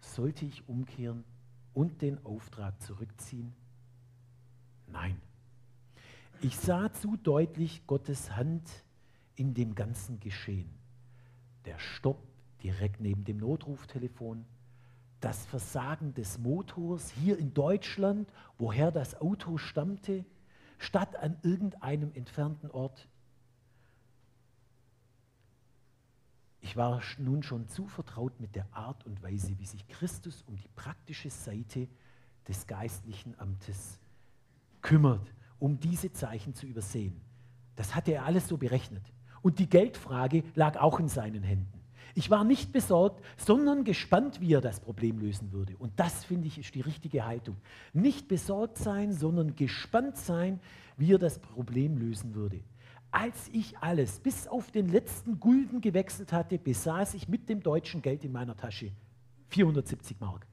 Sollte 0.00 0.44
ich 0.44 0.68
umkehren 0.68 1.24
und 1.78 2.02
den 2.02 2.18
Auftrag 2.26 2.82
zurückziehen? 2.82 3.54
Nein. 4.88 5.22
Ich 6.40 6.56
sah 6.56 6.92
zu 6.92 7.16
deutlich 7.16 7.86
Gottes 7.86 8.34
Hand 8.34 8.68
in 9.36 9.54
dem 9.54 9.76
ganzen 9.76 10.18
Geschehen. 10.18 10.68
Der 11.66 11.78
Stopp 11.78 12.20
direkt 12.64 13.00
neben 13.00 13.22
dem 13.24 13.36
Notruftelefon, 13.36 14.44
das 15.20 15.46
Versagen 15.46 16.14
des 16.14 16.38
Motors 16.38 17.12
hier 17.12 17.38
in 17.38 17.54
Deutschland, 17.54 18.28
woher 18.58 18.90
das 18.90 19.20
Auto 19.20 19.56
stammte, 19.56 20.24
statt 20.78 21.14
an 21.14 21.36
irgendeinem 21.44 22.10
entfernten 22.12 22.72
Ort. 22.72 23.06
Ich 26.68 26.76
war 26.76 27.00
nun 27.16 27.42
schon 27.42 27.66
zu 27.66 27.86
vertraut 27.86 28.38
mit 28.40 28.54
der 28.54 28.66
Art 28.72 29.06
und 29.06 29.22
Weise, 29.22 29.58
wie 29.58 29.64
sich 29.64 29.88
Christus 29.88 30.44
um 30.46 30.54
die 30.54 30.68
praktische 30.76 31.30
Seite 31.30 31.88
des 32.46 32.66
geistlichen 32.66 33.34
Amtes 33.38 33.98
kümmert, 34.82 35.32
um 35.58 35.80
diese 35.80 36.12
Zeichen 36.12 36.52
zu 36.52 36.66
übersehen. 36.66 37.22
Das 37.74 37.94
hatte 37.94 38.12
er 38.12 38.26
alles 38.26 38.48
so 38.48 38.58
berechnet. 38.58 39.02
Und 39.40 39.60
die 39.60 39.68
Geldfrage 39.70 40.44
lag 40.54 40.76
auch 40.76 41.00
in 41.00 41.08
seinen 41.08 41.42
Händen. 41.42 41.80
Ich 42.14 42.28
war 42.28 42.44
nicht 42.44 42.70
besorgt, 42.70 43.24
sondern 43.38 43.84
gespannt, 43.84 44.42
wie 44.42 44.52
er 44.52 44.60
das 44.60 44.80
Problem 44.80 45.20
lösen 45.20 45.52
würde. 45.52 45.74
Und 45.78 45.98
das, 45.98 46.22
finde 46.22 46.48
ich, 46.48 46.58
ist 46.58 46.74
die 46.74 46.82
richtige 46.82 47.24
Haltung. 47.24 47.56
Nicht 47.94 48.28
besorgt 48.28 48.76
sein, 48.76 49.12
sondern 49.12 49.56
gespannt 49.56 50.18
sein, 50.18 50.60
wie 50.98 51.14
er 51.14 51.18
das 51.18 51.38
Problem 51.38 51.96
lösen 51.96 52.34
würde. 52.34 52.60
Als 53.10 53.48
ich 53.52 53.78
alles 53.78 54.20
bis 54.20 54.46
auf 54.46 54.70
den 54.70 54.88
letzten 54.88 55.40
Gulden 55.40 55.80
gewechselt 55.80 56.32
hatte, 56.32 56.58
besaß 56.58 57.14
ich 57.14 57.28
mit 57.28 57.48
dem 57.48 57.62
deutschen 57.62 58.02
Geld 58.02 58.24
in 58.24 58.32
meiner 58.32 58.56
Tasche 58.56 58.92
470 59.48 60.20
Mark. 60.20 60.46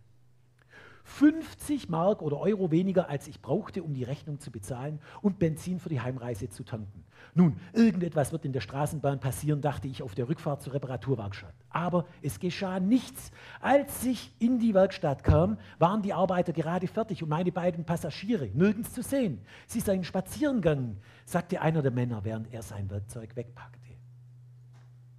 50 1.06 1.88
Mark 1.88 2.22
oder 2.22 2.40
Euro 2.40 2.72
weniger, 2.72 3.10
als 3.10 3.28
ich 3.28 3.40
brauchte, 3.40 3.84
um 3.84 3.94
die 3.94 4.04
Rechnung 4.04 4.40
zu 4.40 4.52
bezahlen 4.52 5.00
und 5.22 5.38
Benzin 5.38 5.80
für 5.80 5.90
die 5.90 6.02
Heimreise 6.02 6.50
zu 6.50 6.64
tanken. 6.64 7.06
Nun, 7.36 7.58
irgendetwas 7.74 8.32
wird 8.32 8.44
in 8.44 8.54
der 8.54 8.62
Straßenbahn 8.62 9.20
passieren, 9.20 9.62
dachte 9.62 9.88
ich 9.88 10.02
auf 10.02 10.16
der 10.16 10.28
Rückfahrt 10.28 10.62
zur 10.62 10.74
Reparaturwerkstatt. 10.74 11.54
Aber 11.70 12.06
es 12.22 12.40
geschah 12.40 12.80
nichts. 12.80 13.32
Als 13.62 14.04
ich 14.04 14.34
in 14.40 14.58
die 14.58 14.74
Werkstatt 14.74 15.24
kam, 15.24 15.58
waren 15.78 16.02
die 16.02 16.14
Arbeiter 16.14 16.54
gerade 16.54 16.88
fertig 16.88 17.22
und 17.22 17.30
meine 17.30 17.52
beiden 17.52 17.86
Passagiere 17.86 18.48
nirgends 18.48 18.94
zu 18.94 19.04
sehen. 19.04 19.42
Sie 19.68 19.82
seien 19.82 20.04
spazieren 20.04 20.58
gegangen, 20.58 20.98
sagte 21.26 21.62
einer 21.62 21.82
der 21.82 21.92
Männer, 21.92 22.24
während 22.24 22.52
er 22.52 22.64
sein 22.64 22.90
Werkzeug 22.90 23.36
wegpackte. 23.36 23.80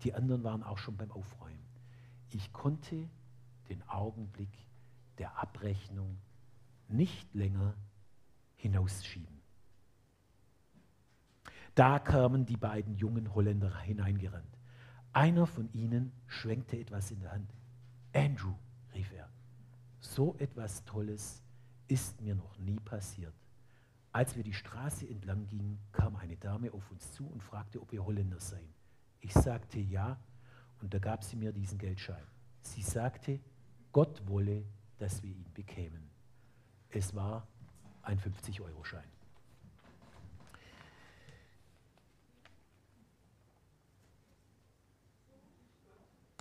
Die 0.02 0.14
anderen 0.14 0.42
waren 0.42 0.62
auch 0.62 0.78
schon 0.78 0.96
beim 0.96 1.10
Aufräumen. 1.12 1.64
Ich 2.30 2.52
konnte 2.52 3.08
den 3.68 3.82
Augenblick 3.88 4.65
der 5.18 5.38
Abrechnung 5.38 6.18
nicht 6.88 7.34
länger 7.34 7.74
hinausschieben. 8.56 9.40
Da 11.74 11.98
kamen 11.98 12.46
die 12.46 12.56
beiden 12.56 12.94
jungen 12.94 13.34
Holländer 13.34 13.78
hineingerannt. 13.80 14.56
Einer 15.12 15.46
von 15.46 15.72
ihnen 15.72 16.12
schwenkte 16.26 16.78
etwas 16.78 17.10
in 17.10 17.20
der 17.20 17.32
Hand. 17.32 17.52
Andrew, 18.14 18.54
rief 18.94 19.12
er, 19.12 19.28
so 20.00 20.34
etwas 20.38 20.84
Tolles 20.84 21.42
ist 21.88 22.20
mir 22.20 22.34
noch 22.34 22.58
nie 22.58 22.80
passiert. 22.80 23.34
Als 24.12 24.34
wir 24.36 24.42
die 24.42 24.54
Straße 24.54 25.06
entlang 25.06 25.46
gingen, 25.46 25.78
kam 25.92 26.16
eine 26.16 26.36
Dame 26.36 26.72
auf 26.72 26.90
uns 26.90 27.12
zu 27.12 27.26
und 27.26 27.42
fragte, 27.42 27.80
ob 27.82 27.92
wir 27.92 28.04
Holländer 28.04 28.40
seien. 28.40 28.72
Ich 29.20 29.34
sagte 29.34 29.78
ja 29.78 30.18
und 30.80 30.94
da 30.94 30.98
gab 30.98 31.24
sie 31.24 31.36
mir 31.36 31.52
diesen 31.52 31.78
Geldschein. 31.78 32.24
Sie 32.60 32.82
sagte, 32.82 33.40
Gott 33.92 34.26
wolle, 34.26 34.64
dass 34.98 35.22
wir 35.22 35.30
ihn 35.30 35.44
bekämen. 35.54 36.10
Es 36.90 37.14
war 37.14 37.46
ein 38.02 38.18
50-Euro-Schein. 38.18 39.04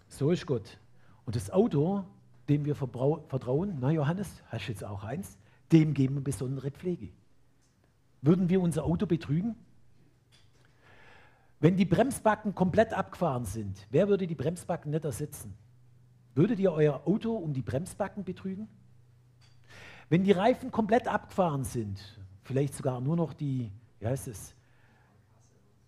So 0.07 0.31
ist 0.31 0.45
Gott. 0.45 0.79
Und 1.25 1.35
das 1.35 1.49
Auto, 1.51 2.05
dem 2.47 2.63
wir 2.63 2.75
vertrauen, 2.75 3.77
na 3.81 3.91
Johannes, 3.91 4.43
hast 4.47 4.67
du 4.67 4.71
jetzt 4.71 4.83
auch 4.83 5.03
eins, 5.03 5.37
dem 5.71 5.93
geben 5.93 6.15
wir 6.15 6.23
besondere 6.23 6.71
Pflege. 6.71 7.09
Würden 8.21 8.47
wir 8.49 8.61
unser 8.61 8.85
Auto 8.85 9.07
betrügen? 9.07 9.55
Wenn 11.59 11.75
die 11.75 11.85
Bremsbacken 11.85 12.53
komplett 12.53 12.93
abgefahren 12.93 13.45
sind, 13.45 13.87
wer 13.89 14.07
würde 14.07 14.27
die 14.27 14.35
Bremsbacken 14.35 14.91
nicht 14.91 15.03
ersetzen? 15.03 15.53
Würdet 16.35 16.59
ihr 16.59 16.71
euer 16.73 17.07
Auto 17.07 17.33
um 17.33 17.53
die 17.53 17.61
Bremsbacken 17.61 18.25
betrügen? 18.25 18.67
Wenn 20.09 20.23
die 20.23 20.33
Reifen 20.33 20.69
komplett 20.69 21.07
abgefahren 21.07 21.63
sind, 21.63 22.19
vielleicht 22.43 22.75
sogar 22.75 23.01
nur 23.01 23.15
noch 23.15 23.33
die, 23.33 23.71
wie 23.99 24.07
heißt 24.07 24.27
es? 24.27 24.53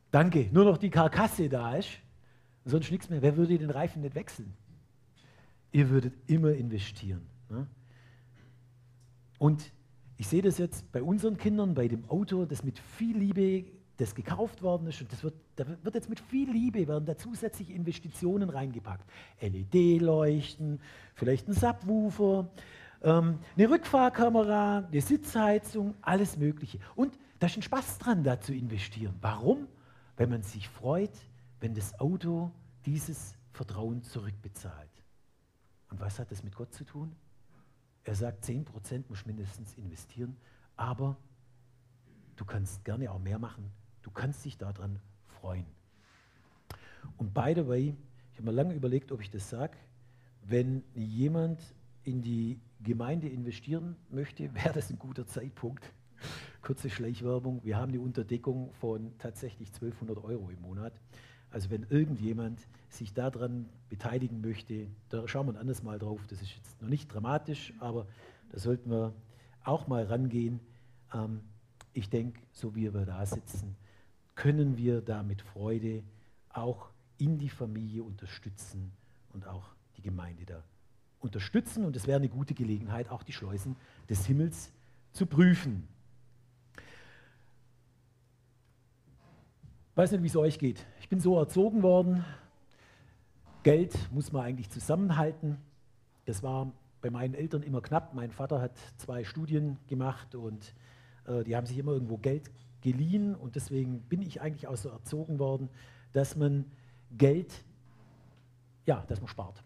Danke, 0.10 0.50
nur 0.52 0.64
noch 0.64 0.78
die 0.78 0.90
Karkasse 0.90 1.50
da 1.50 1.76
ist, 1.76 2.00
sonst 2.66 2.90
nichts 2.90 3.10
mehr, 3.10 3.22
wer 3.22 3.36
würde 3.36 3.58
den 3.58 3.70
Reifen 3.70 4.02
nicht 4.02 4.16
wechseln? 4.16 4.54
Ihr 5.74 5.90
würdet 5.90 6.14
immer 6.28 6.54
investieren. 6.54 7.28
Ne? 7.50 7.68
Und 9.38 9.72
ich 10.16 10.28
sehe 10.28 10.42
das 10.42 10.58
jetzt 10.58 10.92
bei 10.92 11.04
unseren 11.04 11.38
Kindern, 11.38 11.76
bei 11.76 11.88
dem 11.88 12.10
Auto, 12.10 12.46
das 12.46 12.64
mit 12.64 12.80
viel 12.80 13.18
Liebe 13.18 13.66
das 13.98 14.14
gekauft 14.14 14.62
worden 14.62 14.88
ist, 14.88 15.02
und 15.02 15.12
das 15.12 15.24
wird, 15.24 15.34
da 15.56 15.66
wird 15.84 15.96
jetzt 15.96 16.10
mit 16.10 16.20
viel 16.20 16.50
Liebe, 16.52 16.88
werden 16.88 17.06
da 17.06 17.18
zusätzliche 17.18 17.74
Investitionen 17.74 18.50
reingepackt. 18.50 19.10
LED-Leuchten, 19.42 20.80
vielleicht 21.16 21.48
ein 21.48 21.54
Subwoofer, 21.54 22.50
ähm, 23.02 23.40
eine 23.56 23.70
Rückfahrkamera, 23.70 24.88
eine 24.88 25.02
Sitzheizung, 25.02 25.96
alles 26.02 26.38
Mögliche. 26.38 26.80
Und 26.96 27.18
da 27.40 27.48
ist 27.48 27.58
ein 27.58 27.64
Spaß 27.64 27.98
dran, 27.98 28.24
da 28.24 28.40
zu 28.40 28.54
investieren. 28.54 29.16
Warum? 29.22 29.68
Wenn 30.16 30.30
man 30.30 30.44
sich 30.44 30.70
freut, 30.70 31.12
wenn 31.60 31.74
das 31.74 32.00
Auto 32.00 32.52
dieses 32.86 33.36
Vertrauen 33.52 34.04
zurückbezahlt. 34.04 34.90
Und 35.90 36.00
was 36.00 36.20
hat 36.20 36.32
das 36.32 36.44
mit 36.44 36.56
Gott 36.56 36.74
zu 36.74 36.84
tun? 36.84 37.16
Er 38.04 38.16
sagt, 38.16 38.46
10% 38.46 39.04
muss 39.10 39.26
mindestens 39.26 39.74
investieren, 39.76 40.38
aber 40.76 41.18
du 42.36 42.46
kannst 42.46 42.86
gerne 42.86 43.12
auch 43.12 43.20
mehr 43.20 43.40
machen. 43.40 43.72
Du 44.08 44.14
kannst 44.14 44.46
dich 44.46 44.58
daran 44.58 45.02
freuen. 45.42 45.66
Und 47.18 47.34
by 47.34 47.52
the 47.54 47.68
way, 47.68 47.94
ich 48.32 48.38
habe 48.38 48.46
mir 48.46 48.56
lange 48.56 48.74
überlegt, 48.74 49.12
ob 49.12 49.20
ich 49.20 49.30
das 49.30 49.50
sage, 49.50 49.76
wenn 50.44 50.82
jemand 50.96 51.60
in 52.06 52.22
die 52.22 52.62
Gemeinde 52.82 53.28
investieren 53.28 53.98
möchte, 54.10 54.54
wäre 54.56 54.72
das 54.72 54.90
ein 54.92 54.98
guter 54.98 55.28
Zeitpunkt. 55.28 55.92
Kurze 56.62 56.90
Schleichwerbung. 56.90 57.66
Wir 57.66 57.76
haben 57.76 57.92
eine 57.92 58.00
Unterdeckung 58.00 58.72
von 58.76 59.12
tatsächlich 59.18 59.68
1200 59.74 60.24
Euro 60.24 60.52
im 60.52 60.62
Monat. 60.62 60.94
Also 61.52 61.70
wenn 61.70 61.86
irgendjemand 61.90 62.66
sich 62.88 63.14
daran 63.14 63.68
beteiligen 63.90 64.40
möchte, 64.40 64.88
da 65.10 65.28
schauen 65.28 65.48
wir 65.48 65.54
ein 65.56 65.60
anderes 65.60 65.84
Mal 65.84 66.00
drauf. 66.00 66.22
Das 66.30 66.42
ist 66.42 66.56
jetzt 66.56 66.82
noch 66.82 66.88
nicht 66.88 67.14
dramatisch, 67.14 67.74
aber 67.80 68.08
da 68.54 68.58
sollten 68.58 68.90
wir 68.90 69.14
auch 69.66 69.88
mal 69.88 70.06
rangehen. 70.06 70.62
Ähm, 71.14 71.42
ich 71.92 72.10
denke, 72.10 72.40
so 72.54 72.74
wie 72.74 72.94
wir 72.94 73.06
da 73.06 73.26
sitzen, 73.26 73.76
können 74.38 74.78
wir 74.78 75.02
da 75.02 75.24
mit 75.24 75.42
Freude 75.42 76.04
auch 76.50 76.92
in 77.18 77.40
die 77.40 77.50
Familie 77.50 78.04
unterstützen 78.04 78.94
und 79.34 79.48
auch 79.48 79.66
die 79.98 80.04
Gemeinde 80.04 80.46
da 80.46 80.64
unterstützen. 81.20 81.84
Und 81.84 81.96
es 81.96 82.06
wäre 82.08 82.18
eine 82.18 82.30
gute 82.30 82.54
Gelegenheit, 82.54 83.10
auch 83.10 83.24
die 83.24 83.34
Schleusen 83.34 83.76
des 84.08 84.26
Himmels 84.28 84.72
zu 85.12 85.26
prüfen. 85.26 85.88
Ich 89.92 89.98
weiß 89.98 90.12
nicht, 90.12 90.22
wie 90.22 90.28
es 90.28 90.36
euch 90.36 90.60
geht. 90.60 90.86
Ich 91.02 91.10
bin 91.10 91.20
so 91.20 91.38
erzogen 91.38 91.82
worden. 91.82 92.24
Geld 93.64 93.98
muss 94.12 94.32
man 94.32 94.44
eigentlich 94.44 94.70
zusammenhalten. 94.70 95.58
Das 96.26 96.44
war 96.44 96.72
bei 97.02 97.10
meinen 97.10 97.34
Eltern 97.34 97.64
immer 97.64 97.82
knapp. 97.82 98.14
Mein 98.14 98.30
Vater 98.30 98.62
hat 98.62 98.78
zwei 98.98 99.24
Studien 99.24 99.80
gemacht 99.88 100.36
und 100.36 100.76
äh, 101.26 101.44
die 101.44 101.56
haben 101.56 101.66
sich 101.66 101.80
immer 101.80 101.94
irgendwo 101.94 102.18
Geld 102.18 102.52
geliehen. 102.92 103.36
Und 103.36 103.56
deswegen 103.56 104.02
bin 104.02 104.22
ich 104.22 104.42
eigentlich 104.42 104.68
auch 104.68 104.78
so 104.78 104.90
erzogen 104.90 105.40
worden, 105.40 105.70
dass 106.14 106.36
man 106.36 106.66
Geld, 107.12 107.54
ja, 108.86 109.04
dass 109.08 109.20
man 109.20 109.28
spart. 109.28 109.64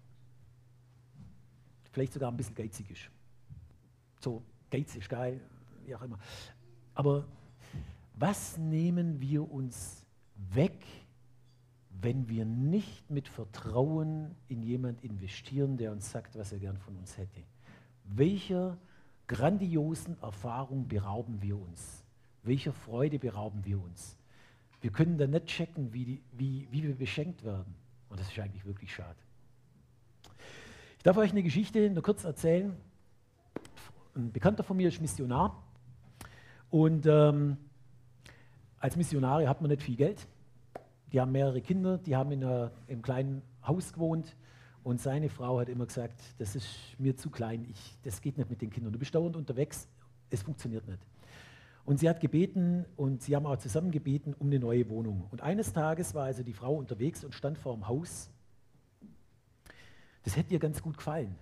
Vielleicht 1.92 2.14
sogar 2.14 2.32
ein 2.32 2.38
bisschen 2.38 2.56
geizig 2.56 2.90
ist. 2.90 3.10
So, 4.20 4.44
Geiz 4.70 4.96
ist 4.96 5.10
geil, 5.10 5.40
wie 5.86 5.96
auch 5.96 6.02
immer. 6.02 6.18
Aber 6.94 7.26
was 8.16 8.58
nehmen 8.58 9.20
wir 9.20 9.52
uns 9.52 10.06
weg, 10.36 10.86
wenn 11.90 12.28
wir 12.28 12.46
nicht 12.46 13.10
mit 13.12 13.28
Vertrauen 13.28 14.36
in 14.48 14.64
jemand 14.64 15.04
investieren, 15.04 15.78
der 15.78 15.92
uns 15.92 16.10
sagt, 16.10 16.36
was 16.38 16.52
er 16.52 16.60
gern 16.60 16.78
von 16.78 16.96
uns 16.96 17.18
hätte? 17.18 17.44
Welcher 18.06 18.78
grandiosen 19.28 20.20
Erfahrung 20.22 20.88
berauben 20.88 21.42
wir 21.42 21.60
uns? 21.60 22.01
Welcher 22.44 22.74
Freude 22.74 23.20
berauben 23.20 23.64
wir 23.66 23.82
uns? 23.82 24.18
Wir 24.82 24.92
können 24.92 25.18
dann 25.18 25.30
nicht 25.30 25.46
checken, 25.46 25.94
wie, 25.94 26.06
die, 26.06 26.22
wie, 26.32 26.68
wie 26.72 26.84
wir 26.84 26.96
beschenkt 26.96 27.44
werden. 27.44 27.76
Und 28.10 28.20
das 28.20 28.30
ist 28.30 28.40
eigentlich 28.40 28.66
wirklich 28.66 28.94
schade. 28.94 29.18
Ich 30.98 31.04
darf 31.04 31.18
euch 31.18 31.32
eine 31.32 31.44
Geschichte 31.44 31.90
nur 31.90 32.04
kurz 32.04 32.24
erzählen. 32.24 32.76
Ein 34.16 34.32
Bekannter 34.32 34.64
von 34.64 34.78
mir 34.78 34.88
ist 34.88 35.00
Missionar. 35.00 35.64
Und 36.70 37.06
ähm, 37.06 37.58
als 38.80 38.96
Missionare 38.96 39.48
hat 39.48 39.62
man 39.62 39.70
nicht 39.70 39.84
viel 39.84 39.96
Geld. 39.96 40.28
Die 41.12 41.20
haben 41.20 41.32
mehrere 41.32 41.62
Kinder, 41.62 41.98
die 41.98 42.16
haben 42.16 42.32
in 42.32 42.44
einem 42.44 43.02
kleinen 43.02 43.42
Haus 43.66 43.94
gewohnt. 43.94 44.36
Und 44.84 45.00
seine 45.00 45.30
Frau 45.30 45.60
hat 45.60 45.70
immer 45.70 45.86
gesagt, 45.86 46.20
das 46.40 46.56
ist 46.56 46.68
mir 46.98 47.16
zu 47.16 47.30
klein, 47.30 47.68
ich, 47.70 47.98
das 48.04 48.22
geht 48.22 48.38
nicht 48.38 48.50
mit 48.50 48.62
den 48.62 48.72
Kindern. 48.72 48.94
Du 48.94 49.00
bist 49.00 49.14
dauernd 49.14 49.36
unterwegs, 49.36 49.88
es 50.32 50.42
funktioniert 50.42 50.88
nicht. 50.88 51.00
Und 51.84 52.00
sie 52.00 52.08
hat 52.08 52.20
gebeten 52.20 52.86
und 52.96 53.22
sie 53.22 53.36
haben 53.36 53.46
auch 53.46 53.58
zusammen 53.58 53.92
gebeten 53.92 54.34
um 54.38 54.48
eine 54.48 54.60
neue 54.60 54.88
Wohnung. 54.90 55.28
Und 55.32 55.42
eines 55.42 55.74
Tages 55.74 56.14
war 56.14 56.26
also 56.26 56.44
die 56.44 56.54
Frau 56.54 56.76
unterwegs 56.76 57.24
und 57.24 57.34
stand 57.34 57.58
vor 57.58 57.74
dem 57.74 57.88
Haus. 57.88 58.30
Das 60.24 60.38
hätte 60.38 60.54
ihr 60.54 60.60
ganz 60.60 60.82
gut 60.82 60.98
gefallen. 60.98 61.36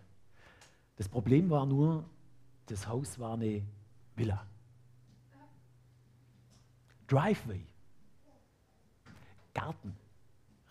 Das 0.96 1.10
Problem 1.10 1.50
war 1.50 1.66
nur, 1.66 2.06
das 2.68 2.88
Haus 2.88 3.20
war 3.20 3.34
eine 3.34 3.64
Villa. 4.16 4.46
Driveway. 7.08 7.66
Garten. 9.54 9.96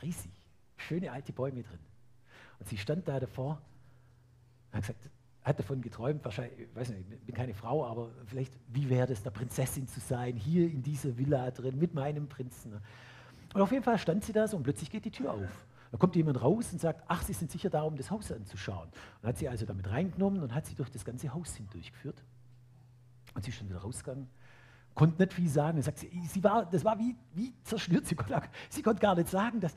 Riesig. 0.01 0.33
Schöne 0.77 1.13
alte 1.13 1.33
Bäume 1.33 1.63
drin. 1.63 1.81
Und 2.59 2.69
sie 2.69 2.79
stand 2.79 3.07
da 3.09 3.21
davor 3.21 3.61
und 4.71 4.77
hat 4.77 4.83
gesagt, 4.83 5.11
hat 5.49 5.59
davon 5.59 5.81
geträumt, 5.81 6.25
wahrscheinlich, 6.25 6.59
ich 6.61 6.77
weiß 6.77 6.91
nicht, 6.91 7.11
ich 7.11 7.21
bin 7.21 7.35
keine 7.35 7.55
Frau, 7.55 7.85
aber 7.87 8.11
vielleicht, 8.27 8.53
wie 8.69 8.89
wäre 8.89 9.13
es, 9.13 9.23
da 9.23 9.31
Prinzessin 9.31 9.89
zu 9.89 10.01
sein, 10.01 10.37
hier 10.37 10.71
in 10.71 10.83
dieser 10.83 11.17
Villa 11.17 11.51
drin, 11.51 11.79
mit 11.79 11.95
meinem 11.95 12.29
Prinzen. 12.29 12.81
Und 13.55 13.61
auf 13.61 13.73
jeden 13.73 13.83
Fall 13.83 13.99
stand 13.99 14.25
sie 14.25 14.33
da 14.33 14.47
so 14.47 14.57
und 14.57 14.63
plötzlich 14.63 14.91
geht 14.91 15.05
die 15.05 15.11
Tür 15.11 15.33
auf. 15.33 15.67
Da 15.91 15.97
kommt 15.97 16.17
jemand 16.17 16.43
raus 16.43 16.71
und 16.73 16.81
sagt, 16.81 17.03
ach, 17.09 17.23
Sie 17.23 17.33
sind 17.33 17.51
sicher 17.51 17.71
da, 17.71 17.83
um 17.83 17.97
das 17.97 18.11
Haus 18.11 18.31
anzuschauen. 18.31 18.89
Und 19.23 19.29
hat 19.29 19.39
sie 19.39 19.49
also 19.49 19.65
damit 19.65 19.91
reingenommen 19.91 20.43
und 20.43 20.55
hat 20.55 20.67
sie 20.67 20.75
durch 20.75 20.91
das 20.91 21.05
ganze 21.05 21.33
Haus 21.33 21.55
hindurchgeführt. 21.55 22.23
Und 23.35 23.45
sie 23.45 23.51
ist 23.51 23.57
schon 23.57 23.69
wieder 23.69 23.79
rausgegangen, 23.79 24.29
konnte 24.95 25.23
nicht 25.23 25.33
viel 25.33 25.49
sagen. 25.49 25.79
Und 25.79 25.85
sagt 25.85 25.99
sie, 25.99 26.11
sie 26.29 26.45
war, 26.45 26.67
das 26.67 26.85
war 26.85 26.99
wie, 26.99 27.17
wie 27.33 27.55
zerstört. 27.63 28.07
Sie 28.07 28.17
konnte, 28.17 28.43
sie 28.69 28.83
konnte 28.83 29.01
gar 29.01 29.15
nicht 29.15 29.29
sagen, 29.29 29.61
dass, 29.61 29.75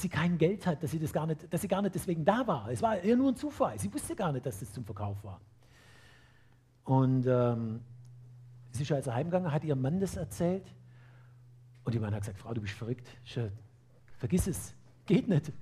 sie 0.00 0.08
kein 0.08 0.38
Geld 0.38 0.66
hat, 0.66 0.82
dass 0.82 0.90
sie, 0.90 0.98
das 0.98 1.12
gar 1.12 1.26
nicht, 1.26 1.52
dass 1.52 1.60
sie 1.60 1.68
gar 1.68 1.82
nicht 1.82 1.94
deswegen 1.94 2.24
da 2.24 2.46
war. 2.46 2.70
Es 2.70 2.82
war 2.82 2.98
eher 2.98 3.16
nur 3.16 3.32
ein 3.32 3.36
Zufall. 3.36 3.78
Sie 3.78 3.92
wusste 3.92 4.16
gar 4.16 4.32
nicht, 4.32 4.46
dass 4.46 4.60
das 4.60 4.72
zum 4.72 4.84
Verkauf 4.84 5.22
war. 5.22 5.40
Und 6.84 7.26
ähm, 7.26 7.80
sie 8.70 8.82
ist 8.82 8.92
also 8.92 9.12
heimgegangen, 9.12 9.50
hat 9.52 9.64
ihrem 9.64 9.80
Mann 9.80 10.00
das 10.00 10.16
erzählt. 10.16 10.72
Und 11.84 11.94
ihr 11.94 12.00
Mann 12.00 12.14
hat 12.14 12.20
gesagt, 12.20 12.38
Frau, 12.38 12.52
du 12.52 12.60
bist 12.60 12.74
verrückt. 12.74 13.08
Vergiss 14.16 14.46
es, 14.46 14.74
geht 15.04 15.28
nicht. 15.28 15.52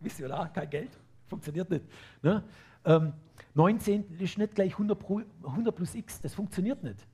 Missionar, 0.00 0.52
kein 0.52 0.70
Geld, 0.70 0.90
funktioniert 1.28 1.70
nicht. 1.70 1.84
Ne? 2.22 2.42
Ähm, 2.84 3.12
19 3.54 4.18
ist 4.18 4.38
nicht 4.38 4.54
gleich 4.54 4.72
100, 4.72 4.98
pro, 4.98 5.20
100 5.42 5.74
plus 5.74 5.94
x, 5.94 6.20
das 6.20 6.34
funktioniert 6.34 6.82
nicht. 6.82 7.06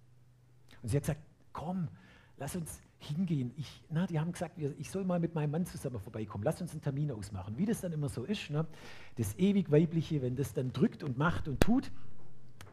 Und 0.83 0.89
sie 0.89 0.97
hat 0.97 1.03
gesagt, 1.03 1.21
komm, 1.53 1.89
lass 2.37 2.55
uns 2.57 2.81
hingehen. 3.07 3.53
Ich, 3.57 3.83
na, 3.91 4.07
die 4.07 4.19
haben 4.19 4.33
gesagt, 4.33 4.59
ich 4.59 4.91
soll 4.91 5.05
mal 5.05 5.19
mit 5.19 5.35
meinem 5.35 5.51
Mann 5.51 5.67
zusammen 5.67 5.99
vorbeikommen. 5.99 6.45
Lass 6.45 6.61
uns 6.61 6.73
einen 6.73 6.83
Termin 6.83 7.11
ausmachen. 7.11 7.57
Wie 7.57 7.67
das 7.67 7.81
dann 7.81 7.93
immer 7.93 8.09
so 8.09 8.25
ist, 8.25 8.51
ne? 8.51 8.67
das 9.17 9.37
ewig 9.39 9.71
Weibliche, 9.71 10.23
wenn 10.23 10.37
das 10.37 10.53
dann 10.53 10.73
drückt 10.73 11.03
und 11.03 11.19
macht 11.19 11.49
und 11.49 11.61
tut, 11.61 11.91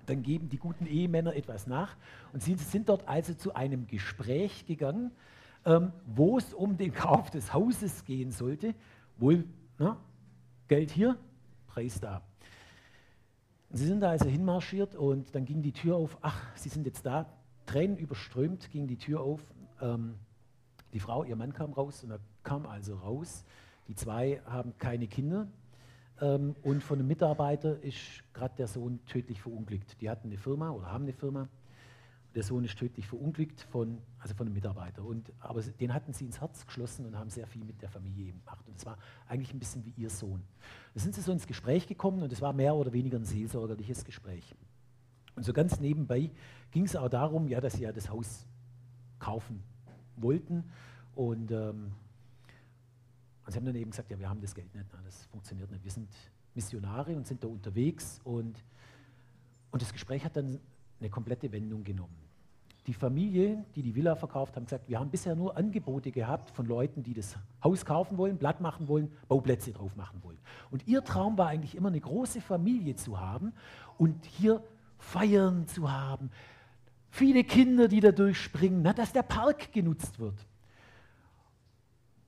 dann 0.05 0.21
geben 0.21 0.49
die 0.49 0.57
guten 0.57 0.85
Ehemänner 0.85 1.35
etwas 1.35 1.67
nach. 1.67 1.95
Und 2.33 2.43
sie 2.43 2.55
sind 2.55 2.89
dort 2.89 3.07
also 3.07 3.33
zu 3.33 3.55
einem 3.55 3.87
Gespräch 3.87 4.65
gegangen, 4.65 5.11
ähm, 5.65 5.93
wo 6.05 6.37
es 6.37 6.53
um 6.53 6.77
den 6.77 6.93
Kauf 6.93 7.29
des 7.29 7.53
Hauses 7.53 8.03
gehen 8.05 8.31
sollte. 8.31 8.75
Wohl, 9.17 9.45
na, 9.77 9.97
Geld 10.67 10.91
hier, 10.91 11.17
Preis 11.67 11.99
da. 11.99 12.21
Sie 13.71 13.85
sind 13.85 14.01
da 14.01 14.09
also 14.09 14.27
hinmarschiert 14.27 14.95
und 14.95 15.33
dann 15.33 15.45
ging 15.45 15.61
die 15.61 15.71
Tür 15.71 15.95
auf. 15.95 16.17
Ach, 16.21 16.39
sie 16.55 16.69
sind 16.69 16.85
jetzt 16.85 17.05
da. 17.05 17.25
Tränen 17.65 17.97
überströmt 17.97 18.69
ging 18.69 18.87
die 18.87 18.97
Tür 18.97 19.21
auf 19.21 19.41
ähm, 19.83 20.15
die 20.93 20.99
Frau, 20.99 21.23
ihr 21.23 21.35
Mann 21.35 21.53
kam 21.53 21.73
raus 21.73 22.03
und 22.03 22.11
er 22.11 22.19
kam 22.43 22.65
also 22.65 22.95
raus. 22.95 23.43
Die 23.87 23.95
zwei 23.95 24.41
haben 24.45 24.77
keine 24.77 25.07
Kinder. 25.07 25.47
Ähm, 26.21 26.55
und 26.61 26.83
von 26.83 26.99
einem 26.99 27.07
Mitarbeiter 27.07 27.81
ist 27.81 28.23
gerade 28.33 28.55
der 28.55 28.67
Sohn 28.67 29.03
tödlich 29.05 29.41
verunglückt. 29.41 29.99
Die 30.01 30.09
hatten 30.09 30.27
eine 30.27 30.37
Firma 30.37 30.69
oder 30.69 30.91
haben 30.91 31.03
eine 31.03 31.13
Firma. 31.13 31.49
Der 32.35 32.43
Sohn 32.43 32.63
ist 32.63 32.77
tödlich 32.77 33.07
verunglückt 33.07 33.61
von, 33.61 33.99
also 34.19 34.33
von 34.33 34.47
einem 34.47 34.55
Mitarbeiter. 34.55 35.03
Und, 35.03 35.31
aber 35.39 35.61
den 35.61 35.93
hatten 35.93 36.13
sie 36.13 36.25
ins 36.25 36.41
Herz 36.41 36.65
geschlossen 36.65 37.05
und 37.05 37.17
haben 37.17 37.29
sehr 37.29 37.45
viel 37.45 37.63
mit 37.63 37.81
der 37.81 37.89
Familie 37.89 38.31
gemacht. 38.31 38.67
Und 38.67 38.77
es 38.77 38.85
war 38.85 38.97
eigentlich 39.27 39.53
ein 39.53 39.59
bisschen 39.59 39.85
wie 39.85 39.93
ihr 39.97 40.09
Sohn. 40.09 40.43
Da 40.93 40.99
sind 40.99 41.13
sie 41.13 41.21
so 41.21 41.31
ins 41.31 41.45
Gespräch 41.45 41.87
gekommen 41.87 42.23
und 42.23 42.31
es 42.31 42.41
war 42.41 42.53
mehr 42.53 42.75
oder 42.75 42.93
weniger 42.93 43.17
ein 43.17 43.25
seelsorgerliches 43.25 44.03
Gespräch. 44.05 44.55
Und 45.35 45.43
so 45.43 45.53
ganz 45.53 45.79
nebenbei 45.79 46.31
ging 46.71 46.85
es 46.85 46.95
auch 46.95 47.09
darum, 47.09 47.47
ja, 47.47 47.61
dass 47.61 47.73
sie 47.73 47.83
ja 47.83 47.91
das 47.91 48.09
Haus 48.09 48.45
kaufen 49.19 49.63
wollten. 50.17 50.63
Und, 51.15 51.51
ähm, 51.51 51.91
und 53.45 53.51
sie 53.51 53.57
haben 53.57 53.65
dann 53.65 53.75
eben 53.75 53.91
gesagt, 53.91 54.09
ja, 54.09 54.19
wir 54.19 54.29
haben 54.29 54.41
das 54.41 54.55
Geld 54.55 54.73
nicht, 54.73 54.87
na, 54.91 54.99
das 55.03 55.25
funktioniert 55.25 55.69
nicht. 55.71 55.83
Wir 55.83 55.91
sind 55.91 56.09
Missionare 56.55 57.15
und 57.15 57.27
sind 57.27 57.43
da 57.43 57.47
unterwegs. 57.47 58.21
Und, 58.23 58.63
und 59.71 59.81
das 59.81 59.91
Gespräch 59.91 60.23
hat 60.23 60.35
dann 60.35 60.59
eine 60.99 61.09
komplette 61.09 61.51
Wendung 61.51 61.83
genommen. 61.83 62.15
die 62.87 62.93
Familie, 62.93 63.63
die 63.75 63.81
die 63.81 63.95
Villa 63.95 64.15
verkauft 64.15 64.55
haben, 64.55 64.65
gesagt, 64.65 64.89
wir 64.89 64.99
haben 64.99 65.09
bisher 65.09 65.35
nur 65.35 65.55
Angebote 65.55 66.11
gehabt 66.11 66.49
von 66.49 66.65
Leuten, 66.65 67.01
die 67.01 67.13
das 67.13 67.37
Haus 67.63 67.85
kaufen 67.85 68.17
wollen, 68.17 68.37
platt 68.37 68.59
machen 68.59 68.87
wollen, 68.87 69.11
Bauplätze 69.27 69.71
drauf 69.71 69.95
machen 69.95 70.21
wollen. 70.23 70.37
Und 70.69 70.85
ihr 70.87 71.03
Traum 71.03 71.37
war 71.37 71.47
eigentlich 71.47 71.75
immer 71.75 71.89
eine 71.89 72.01
große 72.01 72.41
Familie 72.41 72.95
zu 72.95 73.19
haben 73.19 73.53
und 73.97 74.25
hier 74.25 74.61
Feiern 74.97 75.67
zu 75.67 75.91
haben, 75.91 76.29
viele 77.13 77.43
Kinder, 77.43 77.87
die 77.87 77.99
da 77.99 78.11
durchspringen, 78.11 78.81
na, 78.81 78.91
dass 78.91 79.13
der 79.13 79.21
Park 79.21 79.71
genutzt 79.71 80.17
wird. 80.17 80.33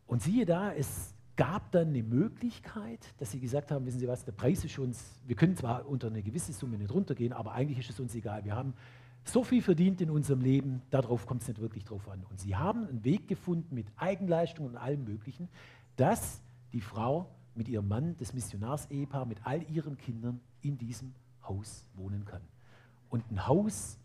Und 0.05 0.21
siehe 0.21 0.45
da, 0.45 0.71
es 0.71 1.15
gab 1.35 1.71
dann 1.71 1.87
eine 1.87 2.03
Möglichkeit, 2.03 2.99
dass 3.17 3.31
sie 3.31 3.39
gesagt 3.39 3.71
haben, 3.71 3.85
wissen 3.87 3.99
Sie 3.99 4.07
was, 4.07 4.23
der 4.23 4.31
Preis 4.31 4.63
ist 4.63 4.77
uns, 4.77 5.03
wir 5.25 5.35
können 5.35 5.55
zwar 5.55 5.87
unter 5.87 6.07
eine 6.07 6.21
gewisse 6.21 6.53
Summe 6.53 6.77
nicht 6.77 6.93
runtergehen, 6.93 7.33
aber 7.33 7.53
eigentlich 7.53 7.79
ist 7.79 7.89
es 7.89 7.99
uns 7.99 8.13
egal. 8.13 8.45
Wir 8.45 8.55
haben 8.55 8.75
so 9.23 9.43
viel 9.43 9.63
verdient 9.63 10.01
in 10.01 10.11
unserem 10.11 10.41
Leben, 10.41 10.83
darauf 10.91 11.25
kommt 11.25 11.41
es 11.41 11.47
nicht 11.47 11.59
wirklich 11.59 11.83
drauf 11.83 12.07
an. 12.07 12.23
Und 12.29 12.39
sie 12.39 12.55
haben 12.55 12.87
einen 12.87 13.03
Weg 13.03 13.27
gefunden 13.27 13.73
mit 13.73 13.87
Eigenleistung 13.97 14.67
und 14.67 14.77
allem 14.77 15.03
Möglichen, 15.03 15.49
dass 15.95 16.41
die 16.73 16.81
Frau 16.81 17.27
mit 17.55 17.67
ihrem 17.67 17.87
Mann, 17.87 18.15
das 18.19 18.35
Missionarsehepaar, 18.35 19.25
mit 19.25 19.39
all 19.45 19.63
ihren 19.63 19.97
Kindern 19.97 20.41
in 20.61 20.77
diesem 20.77 21.15
Haus 21.41 21.87
wohnen 21.95 22.23
kann. 22.23 22.41
Und 23.09 23.23
ein 23.31 23.47
Haus, 23.47 23.97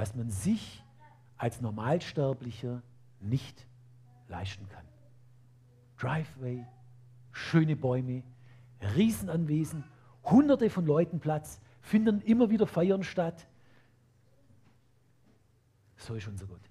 was 0.00 0.14
man 0.14 0.30
sich 0.30 0.82
als 1.36 1.60
Normalsterblicher 1.60 2.82
nicht 3.20 3.66
leisten 4.28 4.66
kann. 4.70 4.86
Driveway, 5.98 6.66
schöne 7.32 7.76
Bäume, 7.76 8.22
Riesenanwesen, 8.96 9.84
hunderte 10.24 10.70
von 10.70 10.86
Leuten 10.86 11.20
Platz, 11.20 11.60
finden 11.82 12.22
immer 12.22 12.48
wieder 12.48 12.66
Feiern 12.66 13.02
statt. 13.02 13.46
So 15.98 16.14
ist 16.14 16.26
unser 16.28 16.46
Gott. 16.46 16.69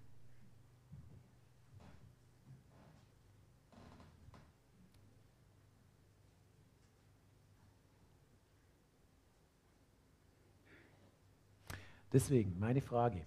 Deswegen 12.12 12.58
meine 12.60 12.82
Frage, 12.82 13.26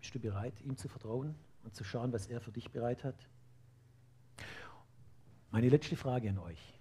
bist 0.00 0.14
du 0.14 0.20
bereit, 0.20 0.60
ihm 0.62 0.76
zu 0.76 0.88
vertrauen 0.88 1.34
und 1.64 1.74
zu 1.74 1.84
schauen, 1.84 2.12
was 2.12 2.26
er 2.26 2.40
für 2.40 2.52
dich 2.52 2.70
bereit 2.70 3.04
hat? 3.04 3.28
Meine 5.50 5.68
letzte 5.68 5.96
Frage 5.96 6.30
an 6.30 6.38
euch. 6.38 6.74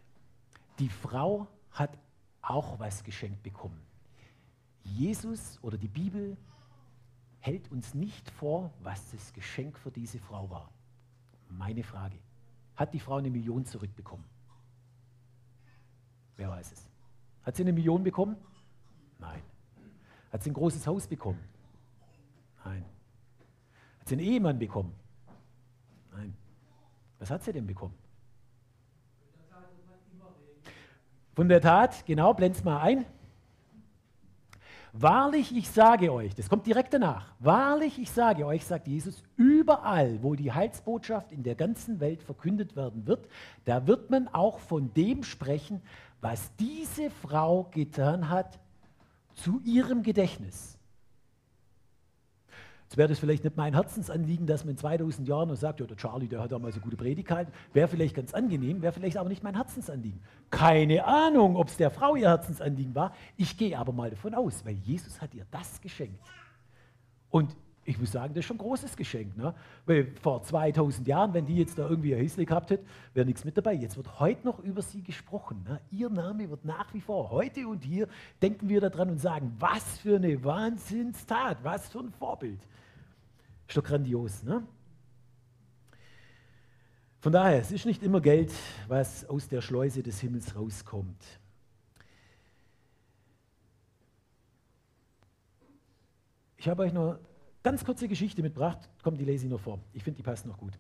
Die 0.77 0.89
Frau 0.89 1.47
hat 1.71 1.97
auch 2.41 2.79
was 2.79 3.03
geschenkt 3.03 3.41
bekommen. 3.43 3.81
Jesus 4.83 5.59
oder 5.61 5.77
die 5.77 5.87
Bibel 5.87 6.37
hält 7.39 7.71
uns 7.71 7.93
nicht 7.93 8.29
vor, 8.29 8.71
was 8.81 9.11
das 9.11 9.33
Geschenk 9.33 9.77
für 9.77 9.91
diese 9.91 10.19
Frau 10.19 10.49
war. 10.49 10.71
Meine 11.49 11.83
Frage. 11.83 12.17
Hat 12.75 12.93
die 12.93 12.99
Frau 12.99 13.15
eine 13.15 13.29
Million 13.29 13.65
zurückbekommen? 13.65 14.25
Wer 16.37 16.49
weiß 16.49 16.71
es? 16.71 16.87
Hat 17.43 17.55
sie 17.55 17.63
eine 17.63 17.73
Million 17.73 18.03
bekommen? 18.03 18.37
Nein. 19.17 19.41
Hat 20.31 20.43
sie 20.43 20.51
ein 20.51 20.53
großes 20.53 20.85
Haus 20.85 21.07
bekommen? 21.07 21.39
Nein. 22.63 22.85
Hat 23.99 24.07
sie 24.07 24.15
einen 24.15 24.25
Ehemann 24.25 24.59
bekommen? 24.59 24.93
Nein. 26.11 26.35
Was 27.17 27.29
hat 27.31 27.43
sie 27.43 27.51
denn 27.51 27.65
bekommen? 27.65 27.95
Von 31.33 31.47
der 31.47 31.61
Tat, 31.61 32.05
genau, 32.05 32.33
blend's 32.33 32.63
mal 32.63 32.81
ein. 32.81 33.05
Wahrlich, 34.91 35.55
ich 35.55 35.69
sage 35.69 36.11
euch, 36.11 36.33
das 36.33 36.49
kommt 36.49 36.65
direkt 36.65 36.93
danach, 36.93 37.33
wahrlich, 37.39 37.99
ich 37.99 38.11
sage 38.11 38.45
euch, 38.45 38.65
sagt 38.65 38.87
Jesus, 38.87 39.23
überall, 39.37 40.21
wo 40.23 40.33
die 40.33 40.51
Heilsbotschaft 40.51 41.31
in 41.31 41.43
der 41.43 41.53
ganzen 41.53 41.99
Welt 41.99 42.23
verkündet 42.23 42.75
werden 42.75 43.05
wird, 43.05 43.27
da 43.65 43.85
wird 43.85 44.09
man 44.09 44.27
auch 44.27 44.57
von 44.59 44.91
dem 44.95 45.23
sprechen, 45.23 45.81
was 46.21 46.53
diese 46.55 47.11
Frau 47.11 47.69
getan 47.71 48.29
hat, 48.29 48.59
zu 49.43 49.59
ihrem 49.63 50.03
Gedächtnis. 50.03 50.77
Jetzt 52.89 52.97
wäre 52.97 53.07
das 53.07 53.19
vielleicht 53.19 53.43
nicht 53.43 53.55
mein 53.55 53.75
Herzensanliegen, 53.75 54.47
dass 54.47 54.65
man 54.65 54.71
in 54.71 54.77
2000 54.77 55.27
Jahren 55.27 55.49
noch 55.49 55.55
sagt, 55.55 55.79
ja, 55.79 55.85
der 55.85 55.95
Charlie, 55.95 56.27
der 56.27 56.41
hat 56.41 56.51
damals 56.51 56.73
eine 56.73 56.83
gute 56.83 56.97
Predigt 56.97 57.27
gehalten. 57.27 57.51
Wäre 57.71 57.87
vielleicht 57.87 58.15
ganz 58.15 58.33
angenehm, 58.33 58.81
wäre 58.81 58.91
vielleicht 58.91 59.17
aber 59.17 59.29
nicht 59.29 59.43
mein 59.43 59.55
Herzensanliegen. 59.55 60.19
Keine 60.49 61.05
Ahnung, 61.05 61.55
ob 61.55 61.67
es 61.67 61.77
der 61.77 61.91
Frau 61.91 62.15
ihr 62.15 62.29
Herzensanliegen 62.29 62.95
war. 62.95 63.13
Ich 63.37 63.57
gehe 63.57 63.77
aber 63.77 63.93
mal 63.93 64.09
davon 64.09 64.33
aus, 64.33 64.65
weil 64.65 64.73
Jesus 64.73 65.21
hat 65.21 65.35
ihr 65.35 65.45
das 65.51 65.79
geschenkt. 65.81 66.19
Und 67.29 67.55
ich 67.89 67.97
muss 67.97 68.11
sagen, 68.11 68.35
das 68.35 68.41
ist 68.41 68.45
schon 68.45 68.57
ein 68.57 68.59
großes 68.59 68.95
Geschenk. 68.95 69.35
Ne? 69.35 69.51
Weil 69.87 70.13
vor 70.21 70.43
2000 70.43 71.07
Jahren, 71.07 71.33
wenn 71.33 71.47
die 71.47 71.57
jetzt 71.57 71.79
da 71.79 71.89
irgendwie 71.89 72.13
ein 72.13 72.21
Häsli 72.21 72.45
gehabt 72.45 72.69
hätte, 72.69 72.85
wäre 73.15 73.25
nichts 73.25 73.43
mit 73.43 73.57
dabei. 73.57 73.73
Jetzt 73.73 73.97
wird 73.97 74.19
heute 74.19 74.45
noch 74.45 74.59
über 74.59 74.83
sie 74.83 75.01
gesprochen. 75.01 75.65
Ne? 75.67 75.81
Ihr 75.89 76.07
Name 76.09 76.47
wird 76.51 76.65
nach 76.65 76.93
wie 76.93 77.01
vor, 77.01 77.31
heute 77.31 77.67
und 77.67 77.83
hier, 77.83 78.07
denken 78.43 78.69
wir 78.69 78.79
daran 78.79 79.09
und 79.09 79.17
sagen, 79.17 79.55
was 79.57 79.97
für 79.97 80.17
eine 80.17 80.43
Wahnsinnstat, 80.43 81.63
was 81.63 81.89
für 81.89 81.99
ein 81.99 82.11
Vorbild. 82.11 82.59
Ist 83.67 83.75
doch 83.75 83.83
grandios, 83.83 84.43
ne? 84.43 84.61
Von 87.21 87.33
daher, 87.33 87.59
es 87.59 87.71
ist 87.71 87.85
nicht 87.85 88.03
immer 88.03 88.21
Geld, 88.21 88.53
was 88.87 89.27
aus 89.27 89.47
der 89.49 89.61
Schleuse 89.61 90.03
des 90.03 90.21
Himmels 90.21 90.55
rauskommt. 90.55 91.21
Ich 96.55 96.67
habe 96.67 96.83
euch 96.83 96.93
noch 96.93 97.11
eine 97.11 97.19
ganz 97.69 97.85
kurze 97.85 98.07
Geschichte 98.07 98.41
mitgebracht. 98.41 98.89
Komm, 99.03 99.15
die 99.15 99.25
lese 99.25 99.45
ich 99.45 99.51
noch 99.51 99.59
vor. 99.59 99.77
Ich 99.93 100.03
finde, 100.03 100.17
die 100.17 100.23
passt 100.23 100.43
noch 100.47 100.57
gut. 100.57 100.73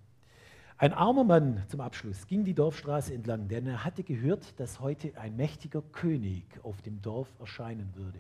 Ein 0.79 0.91
armer 0.91 1.23
Mann 1.23 1.61
zum 1.67 1.81
Abschluss 1.81 2.25
ging 2.25 2.43
die 2.43 2.55
Dorfstraße 2.55 3.13
entlang, 3.13 3.47
denn 3.47 3.67
er 3.67 3.83
hatte 3.83 4.01
gehört, 4.01 4.59
dass 4.59 4.79
heute 4.79 5.15
ein 5.15 5.35
mächtiger 5.35 5.83
König 5.83 6.45
auf 6.63 6.81
dem 6.81 6.99
Dorf 7.03 7.27
erscheinen 7.39 7.93
würde. 7.93 8.17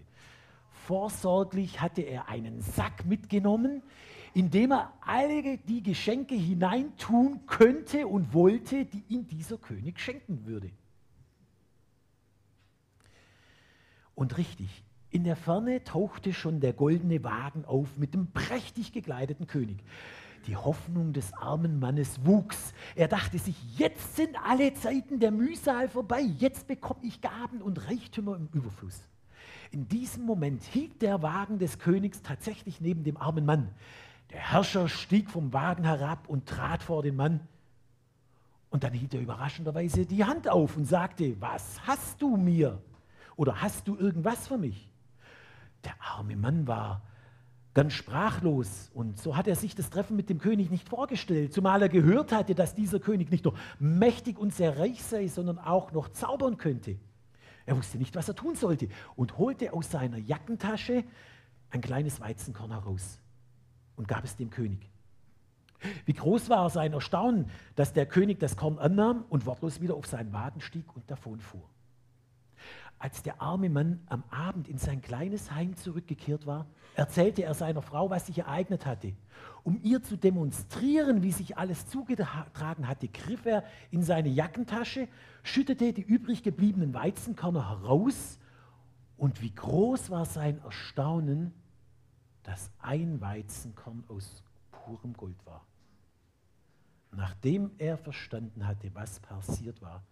Vorsorglich 0.85 1.81
hatte 1.81 2.03
er 2.03 2.29
einen 2.29 2.61
Sack 2.61 3.07
mitgenommen, 3.07 3.81
indem 4.35 4.73
er 4.73 4.93
alle 5.01 5.57
die 5.57 5.81
Geschenke 5.81 6.35
hineintun 6.35 7.47
könnte 7.47 8.05
und 8.05 8.35
wollte, 8.35 8.85
die 8.85 9.03
ihm 9.09 9.27
dieser 9.27 9.57
König 9.57 9.99
schenken 9.99 10.45
würde. 10.45 10.69
Und 14.13 14.37
richtig, 14.37 14.83
in 15.11 15.23
der 15.23 15.35
Ferne 15.35 15.83
tauchte 15.83 16.33
schon 16.33 16.59
der 16.59 16.73
goldene 16.73 17.23
Wagen 17.23 17.65
auf 17.65 17.97
mit 17.97 18.13
dem 18.13 18.27
prächtig 18.31 18.91
gekleideten 18.91 19.47
König. 19.47 19.83
Die 20.45 20.55
Hoffnung 20.55 21.13
des 21.13 21.33
armen 21.33 21.79
Mannes 21.79 22.25
wuchs. 22.25 22.73
Er 22.95 23.07
dachte 23.07 23.39
sich, 23.39 23.55
jetzt 23.77 24.15
sind 24.15 24.35
alle 24.43 24.73
Zeiten 24.73 25.19
der 25.19 25.31
Mühsal 25.31 25.89
vorbei, 25.89 26.21
jetzt 26.21 26.67
bekomme 26.67 27.01
ich 27.03 27.21
Gaben 27.21 27.61
und 27.61 27.87
Reichtümer 27.87 28.35
im 28.35 28.49
Überfluss. 28.53 29.01
In 29.71 29.87
diesem 29.87 30.25
Moment 30.25 30.63
hielt 30.63 31.01
der 31.01 31.21
Wagen 31.21 31.59
des 31.59 31.79
Königs 31.79 32.21
tatsächlich 32.21 32.81
neben 32.81 33.03
dem 33.03 33.17
armen 33.17 33.45
Mann. 33.45 33.69
Der 34.31 34.39
Herrscher 34.39 34.87
stieg 34.89 35.29
vom 35.29 35.53
Wagen 35.53 35.83
herab 35.83 36.27
und 36.27 36.47
trat 36.47 36.83
vor 36.83 37.03
den 37.03 37.15
Mann. 37.15 37.39
Und 38.69 38.83
dann 38.83 38.93
hielt 38.93 39.13
er 39.15 39.21
überraschenderweise 39.21 40.05
die 40.05 40.23
Hand 40.23 40.47
auf 40.47 40.77
und 40.77 40.85
sagte, 40.85 41.39
was 41.41 41.85
hast 41.87 42.21
du 42.21 42.37
mir? 42.37 42.79
Oder 43.35 43.61
hast 43.61 43.87
du 43.87 43.95
irgendwas 43.95 44.47
für 44.47 44.57
mich? 44.57 44.88
Der 45.83 45.93
arme 46.01 46.35
Mann 46.35 46.67
war 46.67 47.01
ganz 47.73 47.93
sprachlos 47.93 48.89
und 48.93 49.17
so 49.17 49.37
hat 49.37 49.47
er 49.47 49.55
sich 49.55 49.75
das 49.75 49.89
Treffen 49.89 50.15
mit 50.15 50.29
dem 50.29 50.39
König 50.39 50.69
nicht 50.69 50.89
vorgestellt, 50.89 51.53
zumal 51.53 51.81
er 51.81 51.89
gehört 51.89 52.31
hatte, 52.31 52.55
dass 52.55 52.75
dieser 52.75 52.99
König 52.99 53.31
nicht 53.31 53.45
nur 53.45 53.53
mächtig 53.79 54.37
und 54.37 54.53
sehr 54.53 54.77
reich 54.79 55.03
sei, 55.03 55.27
sondern 55.27 55.59
auch 55.59 55.91
noch 55.91 56.09
zaubern 56.09 56.57
könnte. 56.57 56.97
Er 57.65 57.77
wusste 57.77 57.97
nicht, 57.97 58.15
was 58.15 58.27
er 58.27 58.35
tun 58.35 58.55
sollte 58.55 58.89
und 59.15 59.37
holte 59.37 59.73
aus 59.73 59.91
seiner 59.91 60.17
Jackentasche 60.17 61.03
ein 61.69 61.81
kleines 61.81 62.19
Weizenkorn 62.19 62.71
heraus 62.71 63.19
und 63.95 64.07
gab 64.07 64.23
es 64.23 64.35
dem 64.35 64.49
König. 64.49 64.89
Wie 66.05 66.13
groß 66.13 66.49
war 66.49 66.69
sein 66.69 66.93
Erstaunen, 66.93 67.49
dass 67.75 67.93
der 67.93 68.05
König 68.05 68.39
das 68.39 68.57
Korn 68.57 68.79
annahm 68.79 69.23
und 69.29 69.45
wortlos 69.45 69.79
wieder 69.79 69.95
auf 69.95 70.07
seinen 70.07 70.33
Wagen 70.33 70.61
stieg 70.61 70.95
und 70.95 71.09
davonfuhr. 71.09 71.69
Als 72.99 73.23
der 73.23 73.41
arme 73.41 73.69
Mann 73.69 74.01
am 74.07 74.23
Abend 74.29 74.67
in 74.67 74.77
sein 74.77 75.01
kleines 75.01 75.51
Heim 75.51 75.77
zurückgekehrt 75.77 76.45
war, 76.45 76.67
erzählte 76.95 77.43
er 77.43 77.53
seiner 77.53 77.81
Frau, 77.81 78.09
was 78.09 78.27
sich 78.27 78.39
ereignet 78.39 78.85
hatte. 78.85 79.13
Um 79.63 79.79
ihr 79.81 80.03
zu 80.03 80.17
demonstrieren, 80.17 81.23
wie 81.23 81.31
sich 81.31 81.57
alles 81.57 81.87
zugetragen 81.87 82.89
hatte, 82.89 83.07
griff 83.07 83.45
er 83.45 83.63
in 83.89 84.03
seine 84.03 84.27
Jackentasche, 84.27 85.07
schüttete 85.43 85.93
die 85.93 86.01
übrig 86.01 86.43
gebliebenen 86.43 86.93
Weizenkörner 86.93 87.69
heraus 87.69 88.37
und 89.15 89.41
wie 89.41 89.53
groß 89.55 90.09
war 90.09 90.25
sein 90.25 90.61
Erstaunen, 90.63 91.53
dass 92.43 92.69
ein 92.79 93.21
Weizenkorn 93.21 94.03
aus 94.09 94.43
purem 94.71 95.13
Gold 95.13 95.45
war. 95.45 95.65
Nachdem 97.11 97.71
er 97.77 97.97
verstanden 97.97 98.67
hatte, 98.67 98.93
was 98.93 99.19
passiert 99.21 99.81
war, 99.81 100.03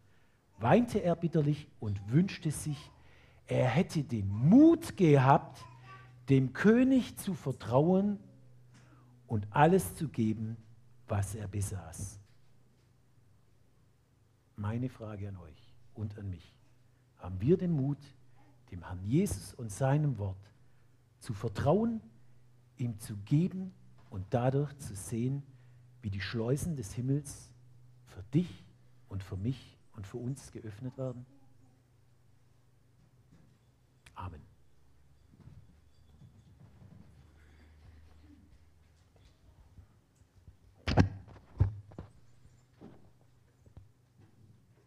weinte 0.60 1.00
er 1.00 1.16
bitterlich 1.16 1.68
und 1.80 2.12
wünschte 2.12 2.52
sich, 2.52 2.92
er 3.48 3.68
hätte 3.68 4.04
den 4.04 4.28
Mut 4.30 4.98
gehabt, 4.98 5.64
dem 6.30 6.54
König 6.54 7.18
zu 7.18 7.34
vertrauen 7.34 8.20
und 9.28 9.48
alles 9.52 9.96
zu 9.96 10.10
geben, 10.10 10.58
was 11.08 11.36
er 11.36 11.48
besaß. 11.48 12.20
Meine 14.58 14.90
Frage 14.90 15.30
an 15.30 15.38
euch 15.38 15.74
und 15.94 16.18
an 16.18 16.30
mich. 16.30 16.54
Haben 17.18 17.40
wir 17.40 17.58
den 17.58 17.72
Mut, 17.72 18.00
dem 18.72 18.84
Herrn 18.86 19.04
Jesus 19.04 19.54
und 19.54 19.72
seinem 19.72 20.18
Wort 20.18 20.52
zu 21.20 21.34
vertrauen, 21.34 22.02
ihm 22.78 23.00
zu 23.00 23.16
geben 23.18 23.74
und 24.10 24.26
dadurch 24.32 24.76
zu 24.78 24.96
sehen, 24.96 25.44
wie 26.02 26.10
die 26.10 26.22
Schleusen 26.22 26.76
des 26.76 26.94
Himmels 26.94 27.52
für 28.06 28.24
dich 28.34 28.66
und 29.08 29.24
für 29.24 29.38
mich 29.38 29.77
und 29.98 30.08
für 30.08 30.18
uns 30.18 30.52
geöffnet 30.52 30.98
werden? 30.98 31.26
Amen. 34.16 34.47